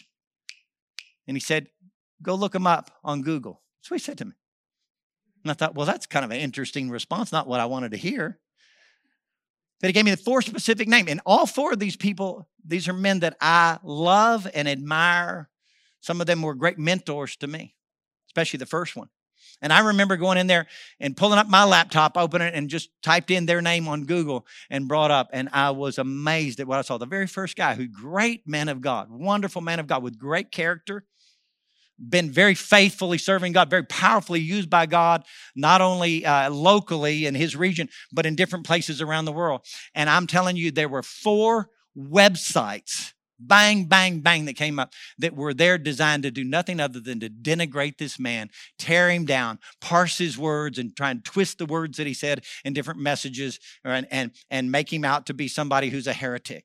[1.26, 1.68] And he said,
[2.22, 3.62] go look them up on Google.
[3.80, 4.32] That's what he said to me.
[5.44, 7.96] And I thought, well, that's kind of an interesting response, not what I wanted to
[7.96, 8.38] hear.
[9.80, 11.10] But he gave me the four specific names.
[11.10, 15.48] And all four of these people, these are men that I love and admire.
[16.00, 17.74] Some of them were great mentors to me,
[18.28, 19.08] especially the first one.
[19.62, 20.66] And I remember going in there
[21.00, 24.46] and pulling up my laptop, opening it, and just typed in their name on Google
[24.68, 25.30] and brought up.
[25.32, 26.98] And I was amazed at what I saw.
[26.98, 30.50] The very first guy who, great man of God, wonderful man of God with great
[30.50, 31.04] character,
[31.98, 35.24] been very faithfully serving God, very powerfully used by God,
[35.54, 39.62] not only uh, locally in his region, but in different places around the world.
[39.94, 45.34] And I'm telling you, there were four websites, bang, bang, bang, that came up that
[45.34, 49.58] were there designed to do nothing other than to denigrate this man, tear him down,
[49.80, 53.58] parse his words, and try and twist the words that he said in different messages
[53.84, 56.64] and, and, and make him out to be somebody who's a heretic.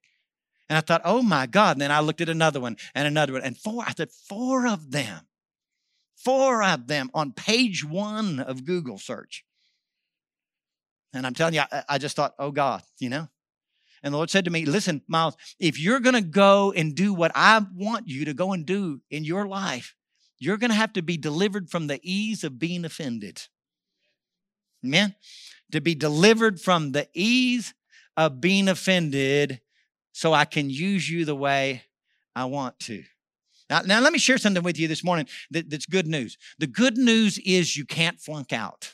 [0.72, 1.76] And I thought, oh my God.
[1.76, 3.42] And then I looked at another one and another one.
[3.42, 5.28] And four, I said, four of them,
[6.16, 9.44] four of them on page one of Google search.
[11.14, 13.28] And I'm telling you, I, I just thought, oh God, you know?
[14.02, 17.14] And the Lord said to me, listen, Miles, if you're going to go and do
[17.14, 19.94] what I want you to go and do in your life,
[20.40, 23.42] you're going to have to be delivered from the ease of being offended.
[24.86, 25.16] Amen.
[25.74, 27.74] To be delivered from the ease
[28.16, 29.60] of being offended
[30.12, 31.84] so I can use you the way
[32.36, 33.04] I want to.
[33.70, 36.38] Now, now let me share something with you this morning that, that's good news.
[36.60, 38.94] The good news is you can't flunk out.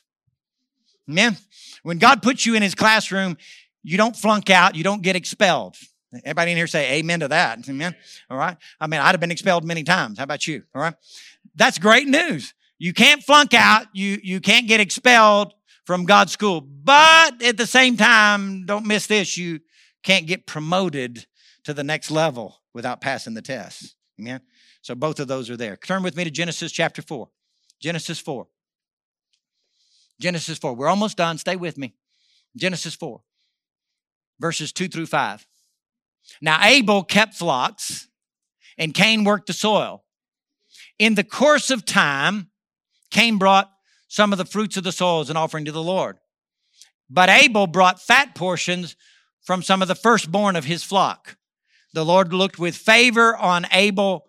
[1.09, 1.38] Amen.
[1.84, 3.38] When God puts you in his classroom,
[3.84, 5.78] you don't flunk out, you don't get expelled.
[6.24, 7.68] Everybody in here say amen to that.
[7.68, 7.95] Amen.
[8.30, 8.57] All right.
[8.80, 10.20] I mean, I'd have been expelled many times.
[10.20, 10.63] How about you?
[10.74, 10.93] All right.
[11.55, 12.53] That's great news.
[12.80, 13.88] You can't flunk out.
[13.93, 15.53] You, you can't get expelled
[15.86, 16.61] from God's school.
[16.61, 19.38] But at the same time, don't miss this.
[19.38, 19.59] You
[20.07, 21.27] can't get promoted
[21.65, 23.95] to the next level without passing the test.
[24.17, 24.39] Amen.
[24.81, 25.75] So both of those are there.
[25.75, 27.27] Turn with me to Genesis chapter 4.
[27.81, 28.47] Genesis 4.
[30.21, 30.73] Genesis 4.
[30.75, 31.37] We're almost done.
[31.37, 31.93] Stay with me.
[32.55, 33.21] Genesis 4,
[34.39, 35.45] verses 2 through 5.
[36.41, 38.07] Now, Abel kept flocks,
[38.77, 40.05] and Cain worked the soil.
[40.97, 42.49] In the course of time,
[43.11, 43.69] Cain brought
[44.07, 46.17] some of the fruits of the soil as an offering to the Lord.
[47.09, 48.95] But Abel brought fat portions
[49.47, 51.37] from some of the firstborn of his flock.
[51.93, 54.27] The Lord looked with favor on Abel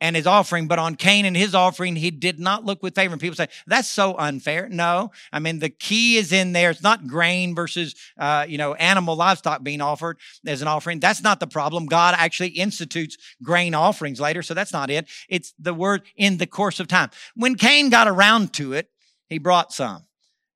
[0.00, 3.12] and his offering, but on Cain and his offering, he did not look with favor.
[3.12, 4.68] And people say, that's so unfair.
[4.68, 6.70] No, I mean, the key is in there.
[6.70, 11.00] It's not grain versus, uh, you know, animal livestock being offered as an offering.
[11.00, 11.86] That's not the problem.
[11.86, 14.40] God actually institutes grain offerings later.
[14.40, 15.08] So that's not it.
[15.28, 17.10] It's the word in the course of time.
[17.34, 18.88] When Cain got around to it,
[19.28, 20.04] he brought some.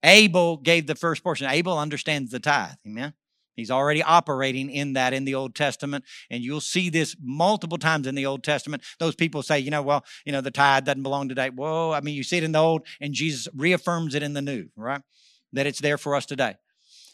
[0.05, 1.51] Abel gave the first portion.
[1.51, 2.77] Abel understands the tithe.
[2.87, 3.13] Amen.
[3.57, 6.05] He's already operating in that in the Old Testament.
[6.31, 8.83] And you'll see this multiple times in the Old Testament.
[8.99, 11.51] Those people say, you know, well, you know, the tithe doesn't belong today.
[11.51, 14.43] Whoa, I mean, you see it in the Old, and Jesus reaffirms it in the
[14.43, 15.03] New, right?
[15.53, 16.57] That it's there for us today.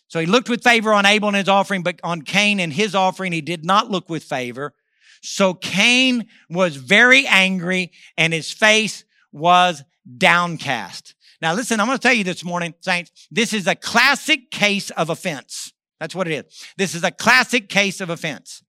[0.08, 2.94] So he looked with favor on Abel and his offering, but on Cain and his
[2.94, 4.74] offering, he did not look with favor.
[5.22, 9.84] So Cain was very angry and his face was
[10.16, 11.14] downcast.
[11.40, 14.90] Now listen, I'm going to tell you this morning, saints, this is a classic case
[14.90, 15.72] of offense.
[16.00, 16.64] That's what it is.
[16.76, 18.62] This is a classic case of offense.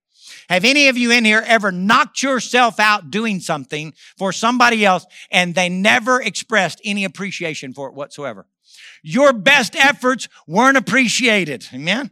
[0.48, 5.06] Have any of you in here ever knocked yourself out doing something for somebody else
[5.30, 8.46] and they never expressed any appreciation for it whatsoever?
[9.02, 11.66] Your best efforts weren't appreciated.
[11.74, 12.10] Amen.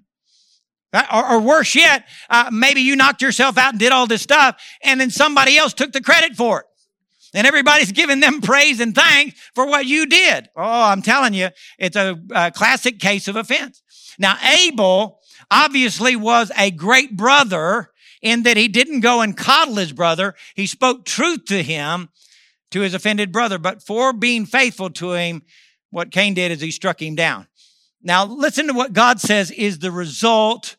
[0.92, 4.60] Or, or worse yet, uh, maybe you knocked yourself out and did all this stuff
[4.82, 6.66] and then somebody else took the credit for it.
[7.32, 10.48] And everybody's giving them praise and thanks for what you did.
[10.56, 13.82] Oh, I'm telling you, it's a, a classic case of offense.
[14.20, 15.18] Now, Abel
[15.50, 17.90] obviously was a great brother
[18.20, 20.34] in that he didn't go and coddle his brother.
[20.54, 22.10] He spoke truth to him,
[22.70, 23.58] to his offended brother.
[23.58, 25.42] But for being faithful to him,
[25.88, 27.46] what Cain did is he struck him down.
[28.02, 30.76] Now, listen to what God says is the result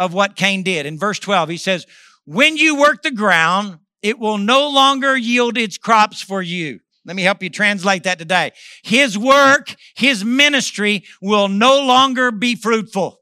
[0.00, 0.84] of what Cain did.
[0.84, 1.86] In verse 12, he says,
[2.24, 6.80] When you work the ground, it will no longer yield its crops for you.
[7.04, 8.52] Let me help you translate that today.
[8.82, 13.20] His work, his ministry will no longer be fruitful.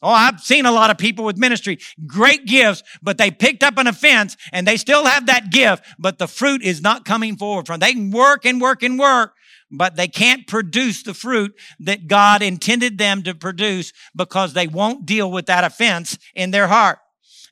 [0.00, 3.78] Oh, I've seen a lot of people with ministry, great gifts, but they picked up
[3.78, 7.66] an offense and they still have that gift, but the fruit is not coming forward
[7.66, 7.80] from.
[7.80, 9.34] They can work and work and work,
[9.72, 15.04] but they can't produce the fruit that God intended them to produce because they won't
[15.04, 16.98] deal with that offense in their heart.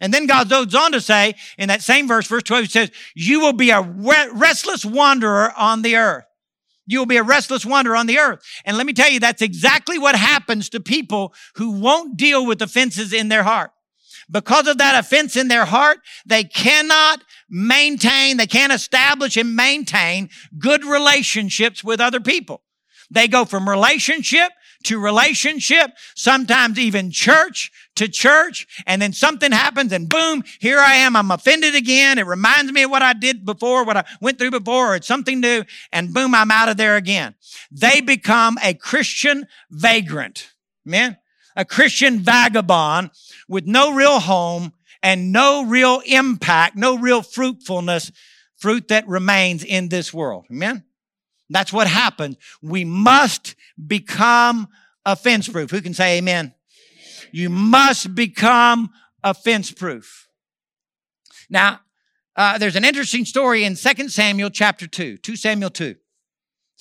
[0.01, 2.90] And then God goes on to say in that same verse, verse 12, he says,
[3.14, 6.24] you will be a restless wanderer on the earth.
[6.86, 8.42] You will be a restless wanderer on the earth.
[8.64, 12.62] And let me tell you, that's exactly what happens to people who won't deal with
[12.62, 13.72] offenses in their heart.
[14.30, 20.30] Because of that offense in their heart, they cannot maintain, they can't establish and maintain
[20.59, 22.62] good relationships with other people.
[23.11, 24.51] They go from relationship
[24.87, 30.95] to relationship, sometimes even church to church, and then something happens and boom, here I
[30.97, 31.16] am.
[31.16, 32.18] I'm offended again.
[32.18, 35.07] It reminds me of what I did before, what I went through before, or it's
[35.07, 37.34] something new, and boom, I'm out of there again.
[37.70, 40.53] They become a Christian vagrant.
[40.84, 41.16] Man,
[41.57, 43.11] a Christian vagabond
[43.49, 44.72] with no real home
[45.03, 48.12] and no real impact, no real fruitfulness,
[48.57, 50.47] fruit that remains in this world.
[50.51, 50.84] Amen.
[51.49, 52.37] That's what happens.
[52.61, 53.55] We must
[53.85, 54.68] become
[55.05, 55.70] offense proof.
[55.70, 56.55] Who can say amen?
[57.33, 58.91] You must become
[59.22, 60.29] offense proof.
[61.49, 61.81] Now,
[62.37, 65.95] uh, there's an interesting story in 2 Samuel chapter 2, 2 Samuel 2.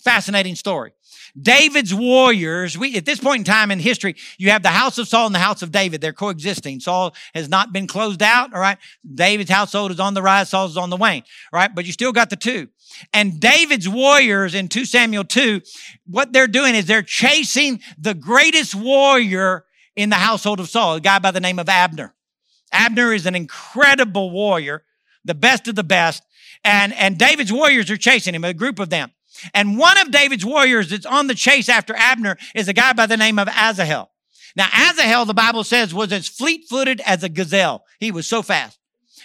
[0.03, 0.93] Fascinating story.
[1.39, 5.07] David's warriors, we, at this point in time in history, you have the house of
[5.07, 5.99] Saul and the house of David.
[5.99, 6.79] They're coexisting.
[6.79, 8.77] Saul has not been closed out, all right?
[9.13, 11.73] David's household is on the rise, Saul's is on the wane, right?
[11.73, 12.69] But you still got the two.
[13.13, 15.61] And David's warriors in 2 Samuel 2,
[16.07, 19.65] what they're doing is they're chasing the greatest warrior
[19.95, 22.13] in the household of Saul, a guy by the name of Abner.
[22.71, 24.83] Abner is an incredible warrior,
[25.23, 26.23] the best of the best.
[26.63, 29.11] And, and David's warriors are chasing him, a group of them.
[29.53, 33.05] And one of David's warriors that's on the chase after Abner is a guy by
[33.05, 34.11] the name of Asahel.
[34.55, 37.83] Now, Asahel, the Bible says, was as fleet footed as a gazelle.
[37.99, 38.79] He was so fast.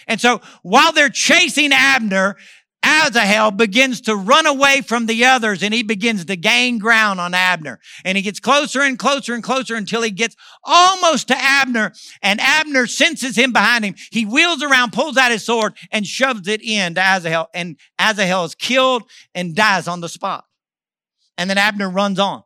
[0.07, 2.35] And so while they're chasing Abner,
[2.83, 7.33] Asahel begins to run away from the others and he begins to gain ground on
[7.33, 7.79] Abner.
[8.03, 12.41] And he gets closer and closer and closer until he gets almost to Abner and
[12.41, 13.95] Abner senses him behind him.
[14.11, 18.45] He wheels around, pulls out his sword and shoves it in to Asahel and Asahel
[18.45, 19.03] is killed
[19.35, 20.45] and dies on the spot.
[21.37, 22.43] And then Abner runs on.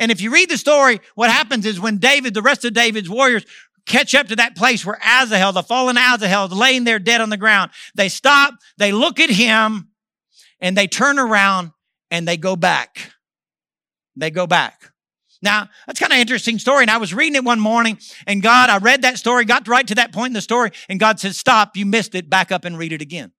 [0.00, 3.10] And if you read the story, what happens is when David, the rest of David's
[3.10, 3.44] warriors
[3.86, 7.30] catch up to that place where Asahel, the fallen Asahel, is laying there dead on
[7.30, 7.70] the ground.
[7.94, 9.88] They stop, they look at him,
[10.60, 11.72] and they turn around
[12.10, 13.12] and they go back.
[14.16, 14.92] They go back.
[15.42, 16.82] Now, that's kind of interesting story.
[16.82, 19.86] And I was reading it one morning, and God, I read that story, got right
[19.86, 22.64] to that point in the story, and God said, Stop, you missed it, back up
[22.64, 23.32] and read it again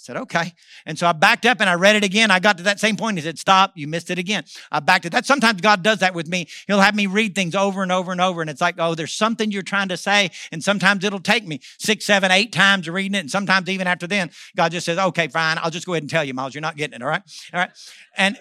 [0.00, 0.54] said, okay.
[0.86, 2.30] And so I backed up and I read it again.
[2.30, 3.18] I got to that same point.
[3.18, 3.72] He said, stop.
[3.76, 4.44] You missed it again.
[4.72, 5.12] I backed it.
[5.12, 6.48] That sometimes God does that with me.
[6.66, 8.40] He'll have me read things over and over and over.
[8.40, 10.30] And it's like, oh, there's something you're trying to say.
[10.52, 13.20] And sometimes it'll take me six, seven, eight times reading it.
[13.20, 15.58] And sometimes even after then, God just says, okay, fine.
[15.58, 17.02] I'll just go ahead and tell you, Miles, you're not getting it.
[17.02, 17.22] All right.
[17.52, 17.70] All right.
[18.16, 18.38] And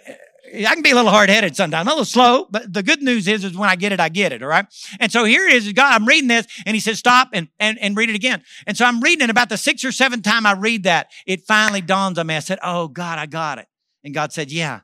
[0.51, 3.27] I can be a little hard headed sometimes, a little slow, but the good news
[3.27, 4.41] is, is when I get it, I get it.
[4.41, 4.65] All right.
[4.99, 5.71] And so here is.
[5.73, 8.43] God, I'm reading this and he says, stop and, and, and read it again.
[8.65, 11.11] And so I'm reading it about the sixth or seventh time I read that.
[11.27, 12.35] It finally dawns on me.
[12.35, 13.67] I said, Oh God, I got it.
[14.03, 14.81] And God said, yeah.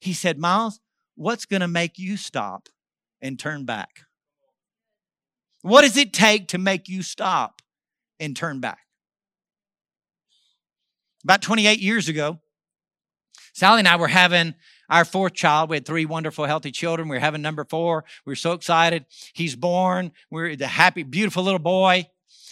[0.00, 0.80] He said, Miles,
[1.14, 2.68] what's going to make you stop
[3.20, 4.00] and turn back?
[5.62, 7.62] What does it take to make you stop
[8.20, 8.80] and turn back?
[11.22, 12.40] About 28 years ago,
[13.54, 14.54] Sally and I were having
[14.88, 15.70] our fourth child.
[15.70, 17.08] We had three wonderful, healthy children.
[17.08, 18.04] We were having number four.
[18.24, 19.06] We were so excited.
[19.32, 20.12] He's born.
[20.30, 22.08] We're the happy, beautiful little boy.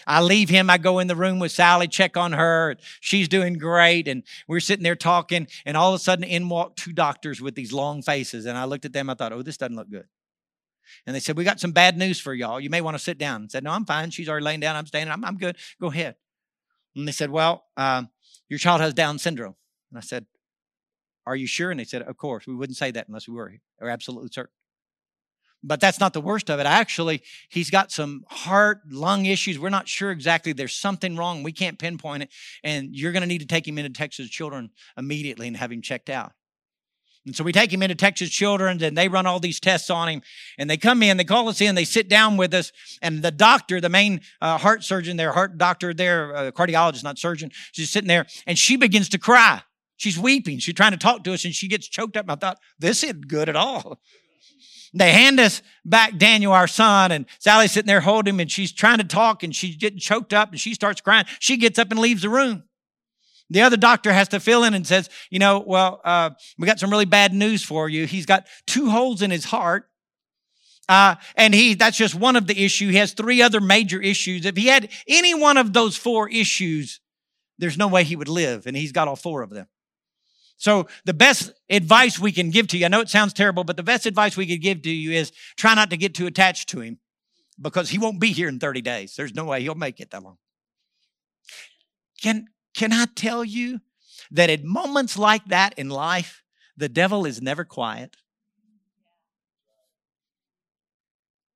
[0.07, 0.68] I leave him.
[0.68, 2.76] I go in the room with Sally, check on her.
[3.01, 4.09] She's doing great.
[4.09, 5.47] And we're sitting there talking.
[5.64, 8.47] And all of a sudden, in walked two doctors with these long faces.
[8.47, 9.09] And I looked at them.
[9.09, 10.07] I thought, oh, this doesn't look good.
[11.07, 12.61] And they said, we got some bad news for y'all.
[12.61, 13.45] You may want to sit down.
[13.45, 14.11] I said, no, I'm fine.
[14.11, 14.76] She's already laying down.
[14.76, 15.12] I'm standing.
[15.12, 15.57] I'm, I'm good.
[15.80, 16.16] Go ahead.
[16.97, 18.11] And they said, well, um,
[18.49, 19.55] your child has Down syndrome.
[19.91, 20.26] And I said,
[21.26, 21.70] are you sure?
[21.70, 22.46] And they said, Of course.
[22.46, 23.52] We wouldn't say that unless we were.
[23.80, 24.52] We're absolutely certain.
[25.64, 26.66] But that's not the worst of it.
[26.66, 29.58] Actually, he's got some heart, lung issues.
[29.58, 30.52] We're not sure exactly.
[30.52, 31.44] There's something wrong.
[31.44, 32.30] We can't pinpoint it.
[32.64, 35.80] And you're going to need to take him into Texas Children immediately and have him
[35.80, 36.32] checked out.
[37.24, 40.08] And so we take him into Texas Children's and they run all these tests on
[40.08, 40.22] him.
[40.58, 42.72] And they come in, they call us in, they sit down with us.
[43.00, 47.18] And the doctor, the main uh, heart surgeon there, heart doctor there, uh, cardiologist, not
[47.18, 49.62] surgeon, she's sitting there and she begins to cry.
[50.03, 50.59] She's weeping.
[50.59, 52.26] She's trying to talk to us and she gets choked up.
[52.28, 54.00] I thought, this isn't good at all.
[54.92, 58.72] They hand us back Daniel, our son, and Sally's sitting there holding him and she's
[58.72, 61.26] trying to talk and she's getting choked up and she starts crying.
[61.38, 62.64] She gets up and leaves the room.
[63.48, 66.80] The other doctor has to fill in and says, you know, well, uh, we got
[66.80, 68.05] some really bad news for you.
[68.05, 69.88] He's got two holes in his heart.
[70.88, 72.90] Uh, and he, that's just one of the issue.
[72.90, 74.46] He has three other major issues.
[74.46, 76.98] If he had any one of those four issues,
[77.57, 78.66] there's no way he would live.
[78.66, 79.68] And he's got all four of them.
[80.62, 83.76] So the best advice we can give to you, I know it sounds terrible, but
[83.76, 86.68] the best advice we could give to you is try not to get too attached
[86.68, 87.00] to him
[87.60, 89.16] because he won't be here in 30 days.
[89.16, 90.38] There's no way he'll make it that long.
[92.22, 92.46] Can,
[92.76, 93.80] can I tell you
[94.30, 96.44] that at moments like that in life,
[96.76, 98.16] the devil is never quiet?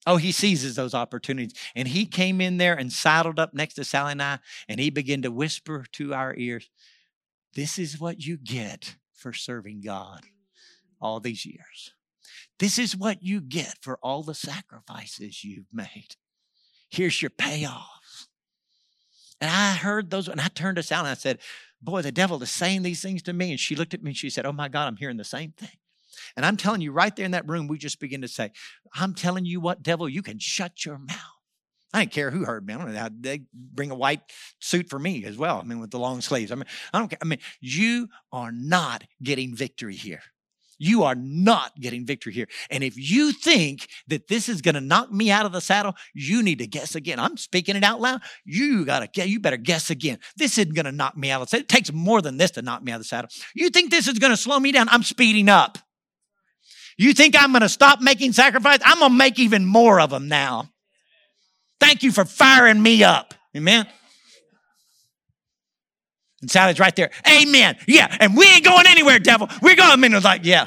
[0.05, 1.55] Oh, he seizes those opportunities.
[1.77, 4.91] And he came in there and saddled up next to Sally and I, and he
[4.91, 6.69] began to whisper to our ears,
[7.57, 10.21] this is what you get for serving God
[11.01, 11.95] all these years.
[12.59, 16.17] This is what you get for all the sacrifices you've made.
[16.91, 18.29] Here's your payoff.
[19.41, 21.39] And I heard those, and I turned us out and I said,
[21.83, 23.51] Boy, the devil is saying these things to me.
[23.51, 25.53] And she looked at me and she said, Oh my God, I'm hearing the same
[25.53, 25.77] thing.
[26.37, 28.53] And I'm telling you, right there in that room, we just begin to say,
[28.95, 31.36] I'm telling you what, devil, you can shut your mouth.
[31.97, 32.75] I didn't care who heard me.
[32.75, 34.21] I don't know how they bring a white
[34.61, 35.59] suit for me as well.
[35.59, 36.53] I mean, with the long sleeves.
[36.53, 37.19] I mean, I don't care.
[37.23, 40.21] I mean, you are not getting victory here.
[40.79, 42.49] You are not getting victory here.
[42.69, 45.95] And if you think that this is going to knock me out of the saddle,
[46.13, 47.19] you need to guess again.
[47.19, 48.21] I'm speaking it out loud.
[48.45, 50.19] You got to you better guess again.
[50.37, 51.65] This isn't going to knock me out of the saddle.
[51.65, 53.31] It takes more than this to knock me out of the saddle.
[53.55, 54.91] You think this is going to slow me down?
[54.91, 55.79] I'm speeding up.
[56.99, 58.83] You think I'm going to stop making sacrifices?
[58.85, 60.69] I'm going to make even more of them now.
[61.81, 63.35] Thank you for firing me up.
[63.57, 63.87] Amen.
[66.41, 67.11] And Sally's right there.
[67.29, 67.77] Amen.
[67.87, 68.15] Yeah.
[68.21, 69.49] And we ain't going anywhere, devil.
[69.63, 70.03] We're going.
[70.05, 70.67] And was like, yeah.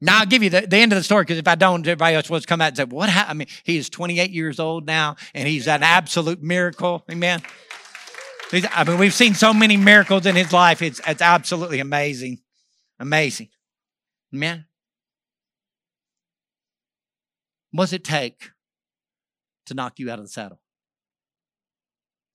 [0.00, 2.14] Now I'll give you the, the end of the story because if I don't, everybody
[2.14, 4.84] else will come out and say, "What happened?" I mean, he is 28 years old
[4.84, 7.04] now, and he's an absolute miracle.
[7.10, 7.40] Amen.
[8.52, 10.82] I mean, we've seen so many miracles in his life.
[10.82, 12.40] It's, it's absolutely amazing.
[13.00, 13.48] Amazing.
[14.30, 14.66] Man.
[17.74, 18.50] What does it take
[19.66, 20.60] to knock you out of the saddle?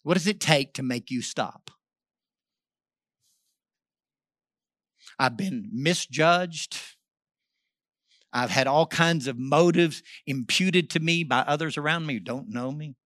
[0.03, 1.71] What does it take to make you stop?
[5.17, 6.77] I've been misjudged.
[8.33, 12.49] I've had all kinds of motives imputed to me by others around me who don't
[12.49, 12.97] know me.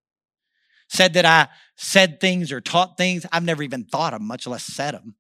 [0.90, 4.64] Said that I said things or taught things I've never even thought of, much less
[4.64, 5.18] said them.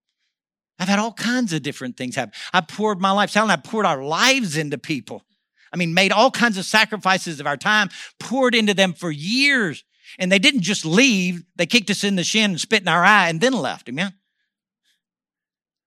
[0.79, 2.33] I've had all kinds of different things happen.
[2.51, 5.23] I poured my life, Sal and I poured our lives into people.
[5.73, 9.83] I mean, made all kinds of sacrifices of our time, poured into them for years.
[10.19, 13.03] And they didn't just leave, they kicked us in the shin and spit in our
[13.03, 13.89] eye and then left.
[13.89, 14.13] Amen.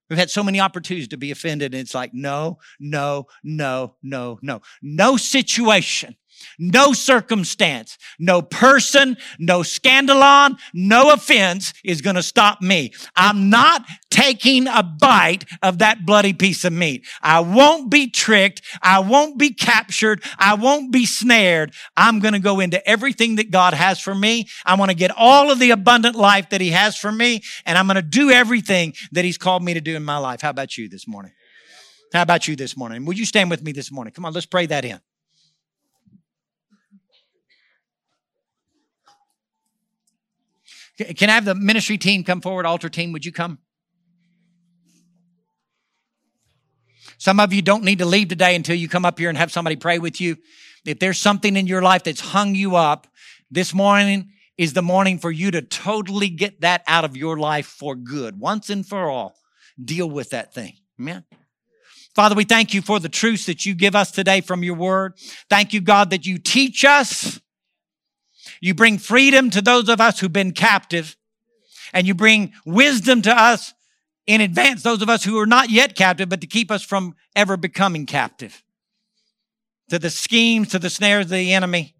[0.09, 4.39] We've had so many opportunities to be offended, and it's like, no, no, no, no,
[4.41, 4.63] no.
[4.81, 6.17] No situation
[6.59, 12.93] no circumstance, no person, no scandalon, no offense is going to stop me.
[13.15, 17.07] I'm not taking a bite of that bloody piece of meat.
[17.23, 18.63] I won't be tricked.
[18.83, 20.23] I won't be captured.
[20.39, 21.73] I won't be snared.
[21.97, 24.49] I'm going to go into everything that God has for me.
[24.65, 27.77] I want to get all of the abundant life that He has for me, and
[27.77, 30.41] I'm going to do everything that He's called me to do in my life.
[30.41, 31.33] How about you this morning?
[32.13, 33.05] How about you this morning?
[33.05, 34.13] Would you stand with me this morning?
[34.13, 35.01] Come on, let's pray that in.
[40.99, 42.67] Can I have the ministry team come forward?
[42.67, 43.59] Altar team, would you come?
[47.19, 49.53] Some of you don't need to leave today until you come up here and have
[49.53, 50.37] somebody pray with you.
[50.85, 53.07] If there's something in your life that's hung you up,
[53.51, 57.67] this morning is the morning for you to totally get that out of your life
[57.67, 59.37] for good, once and for all.
[59.83, 60.75] Deal with that thing.
[61.01, 61.25] Amen.
[62.15, 65.15] Father, we thank you for the truths that you give us today from your word.
[65.51, 67.41] Thank you, God, that you teach us
[68.61, 71.17] you bring freedom to those of us who've been captive,
[71.93, 73.75] and you bring wisdom to us
[74.27, 77.15] in advance, those of us who are not yet captive, but to keep us from
[77.35, 78.63] ever becoming captive.
[79.91, 81.95] To the schemes, to the snares of the enemy,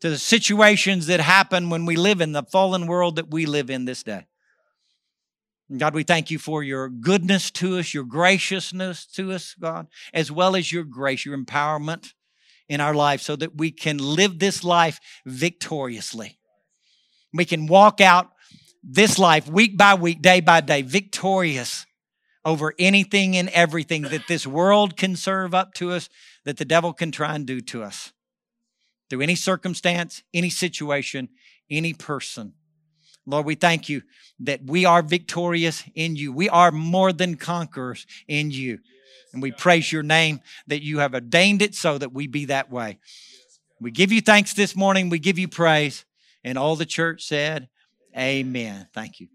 [0.00, 3.70] to the situations that happen when we live in the fallen world that we live
[3.70, 4.26] in this day.
[5.74, 10.30] God, we thank you for your goodness to us, your graciousness to us, God, as
[10.30, 12.12] well as your grace, your empowerment
[12.70, 16.38] in our life so that we can live this life victoriously.
[17.34, 18.30] We can walk out
[18.82, 21.84] this life week by week, day by day, victorious
[22.44, 26.08] over anything and everything that this world can serve up to us,
[26.44, 28.12] that the devil can try and do to us.
[29.10, 31.28] Through any circumstance, any situation,
[31.68, 32.54] any person.
[33.26, 34.02] Lord, we thank you
[34.38, 36.32] that we are victorious in you.
[36.32, 38.78] We are more than conquerors in you.
[39.32, 42.70] And we praise your name that you have ordained it so that we be that
[42.70, 42.98] way.
[43.80, 45.08] We give you thanks this morning.
[45.08, 46.04] We give you praise.
[46.44, 47.68] And all the church said,
[48.16, 48.88] Amen.
[48.92, 49.28] Thank you.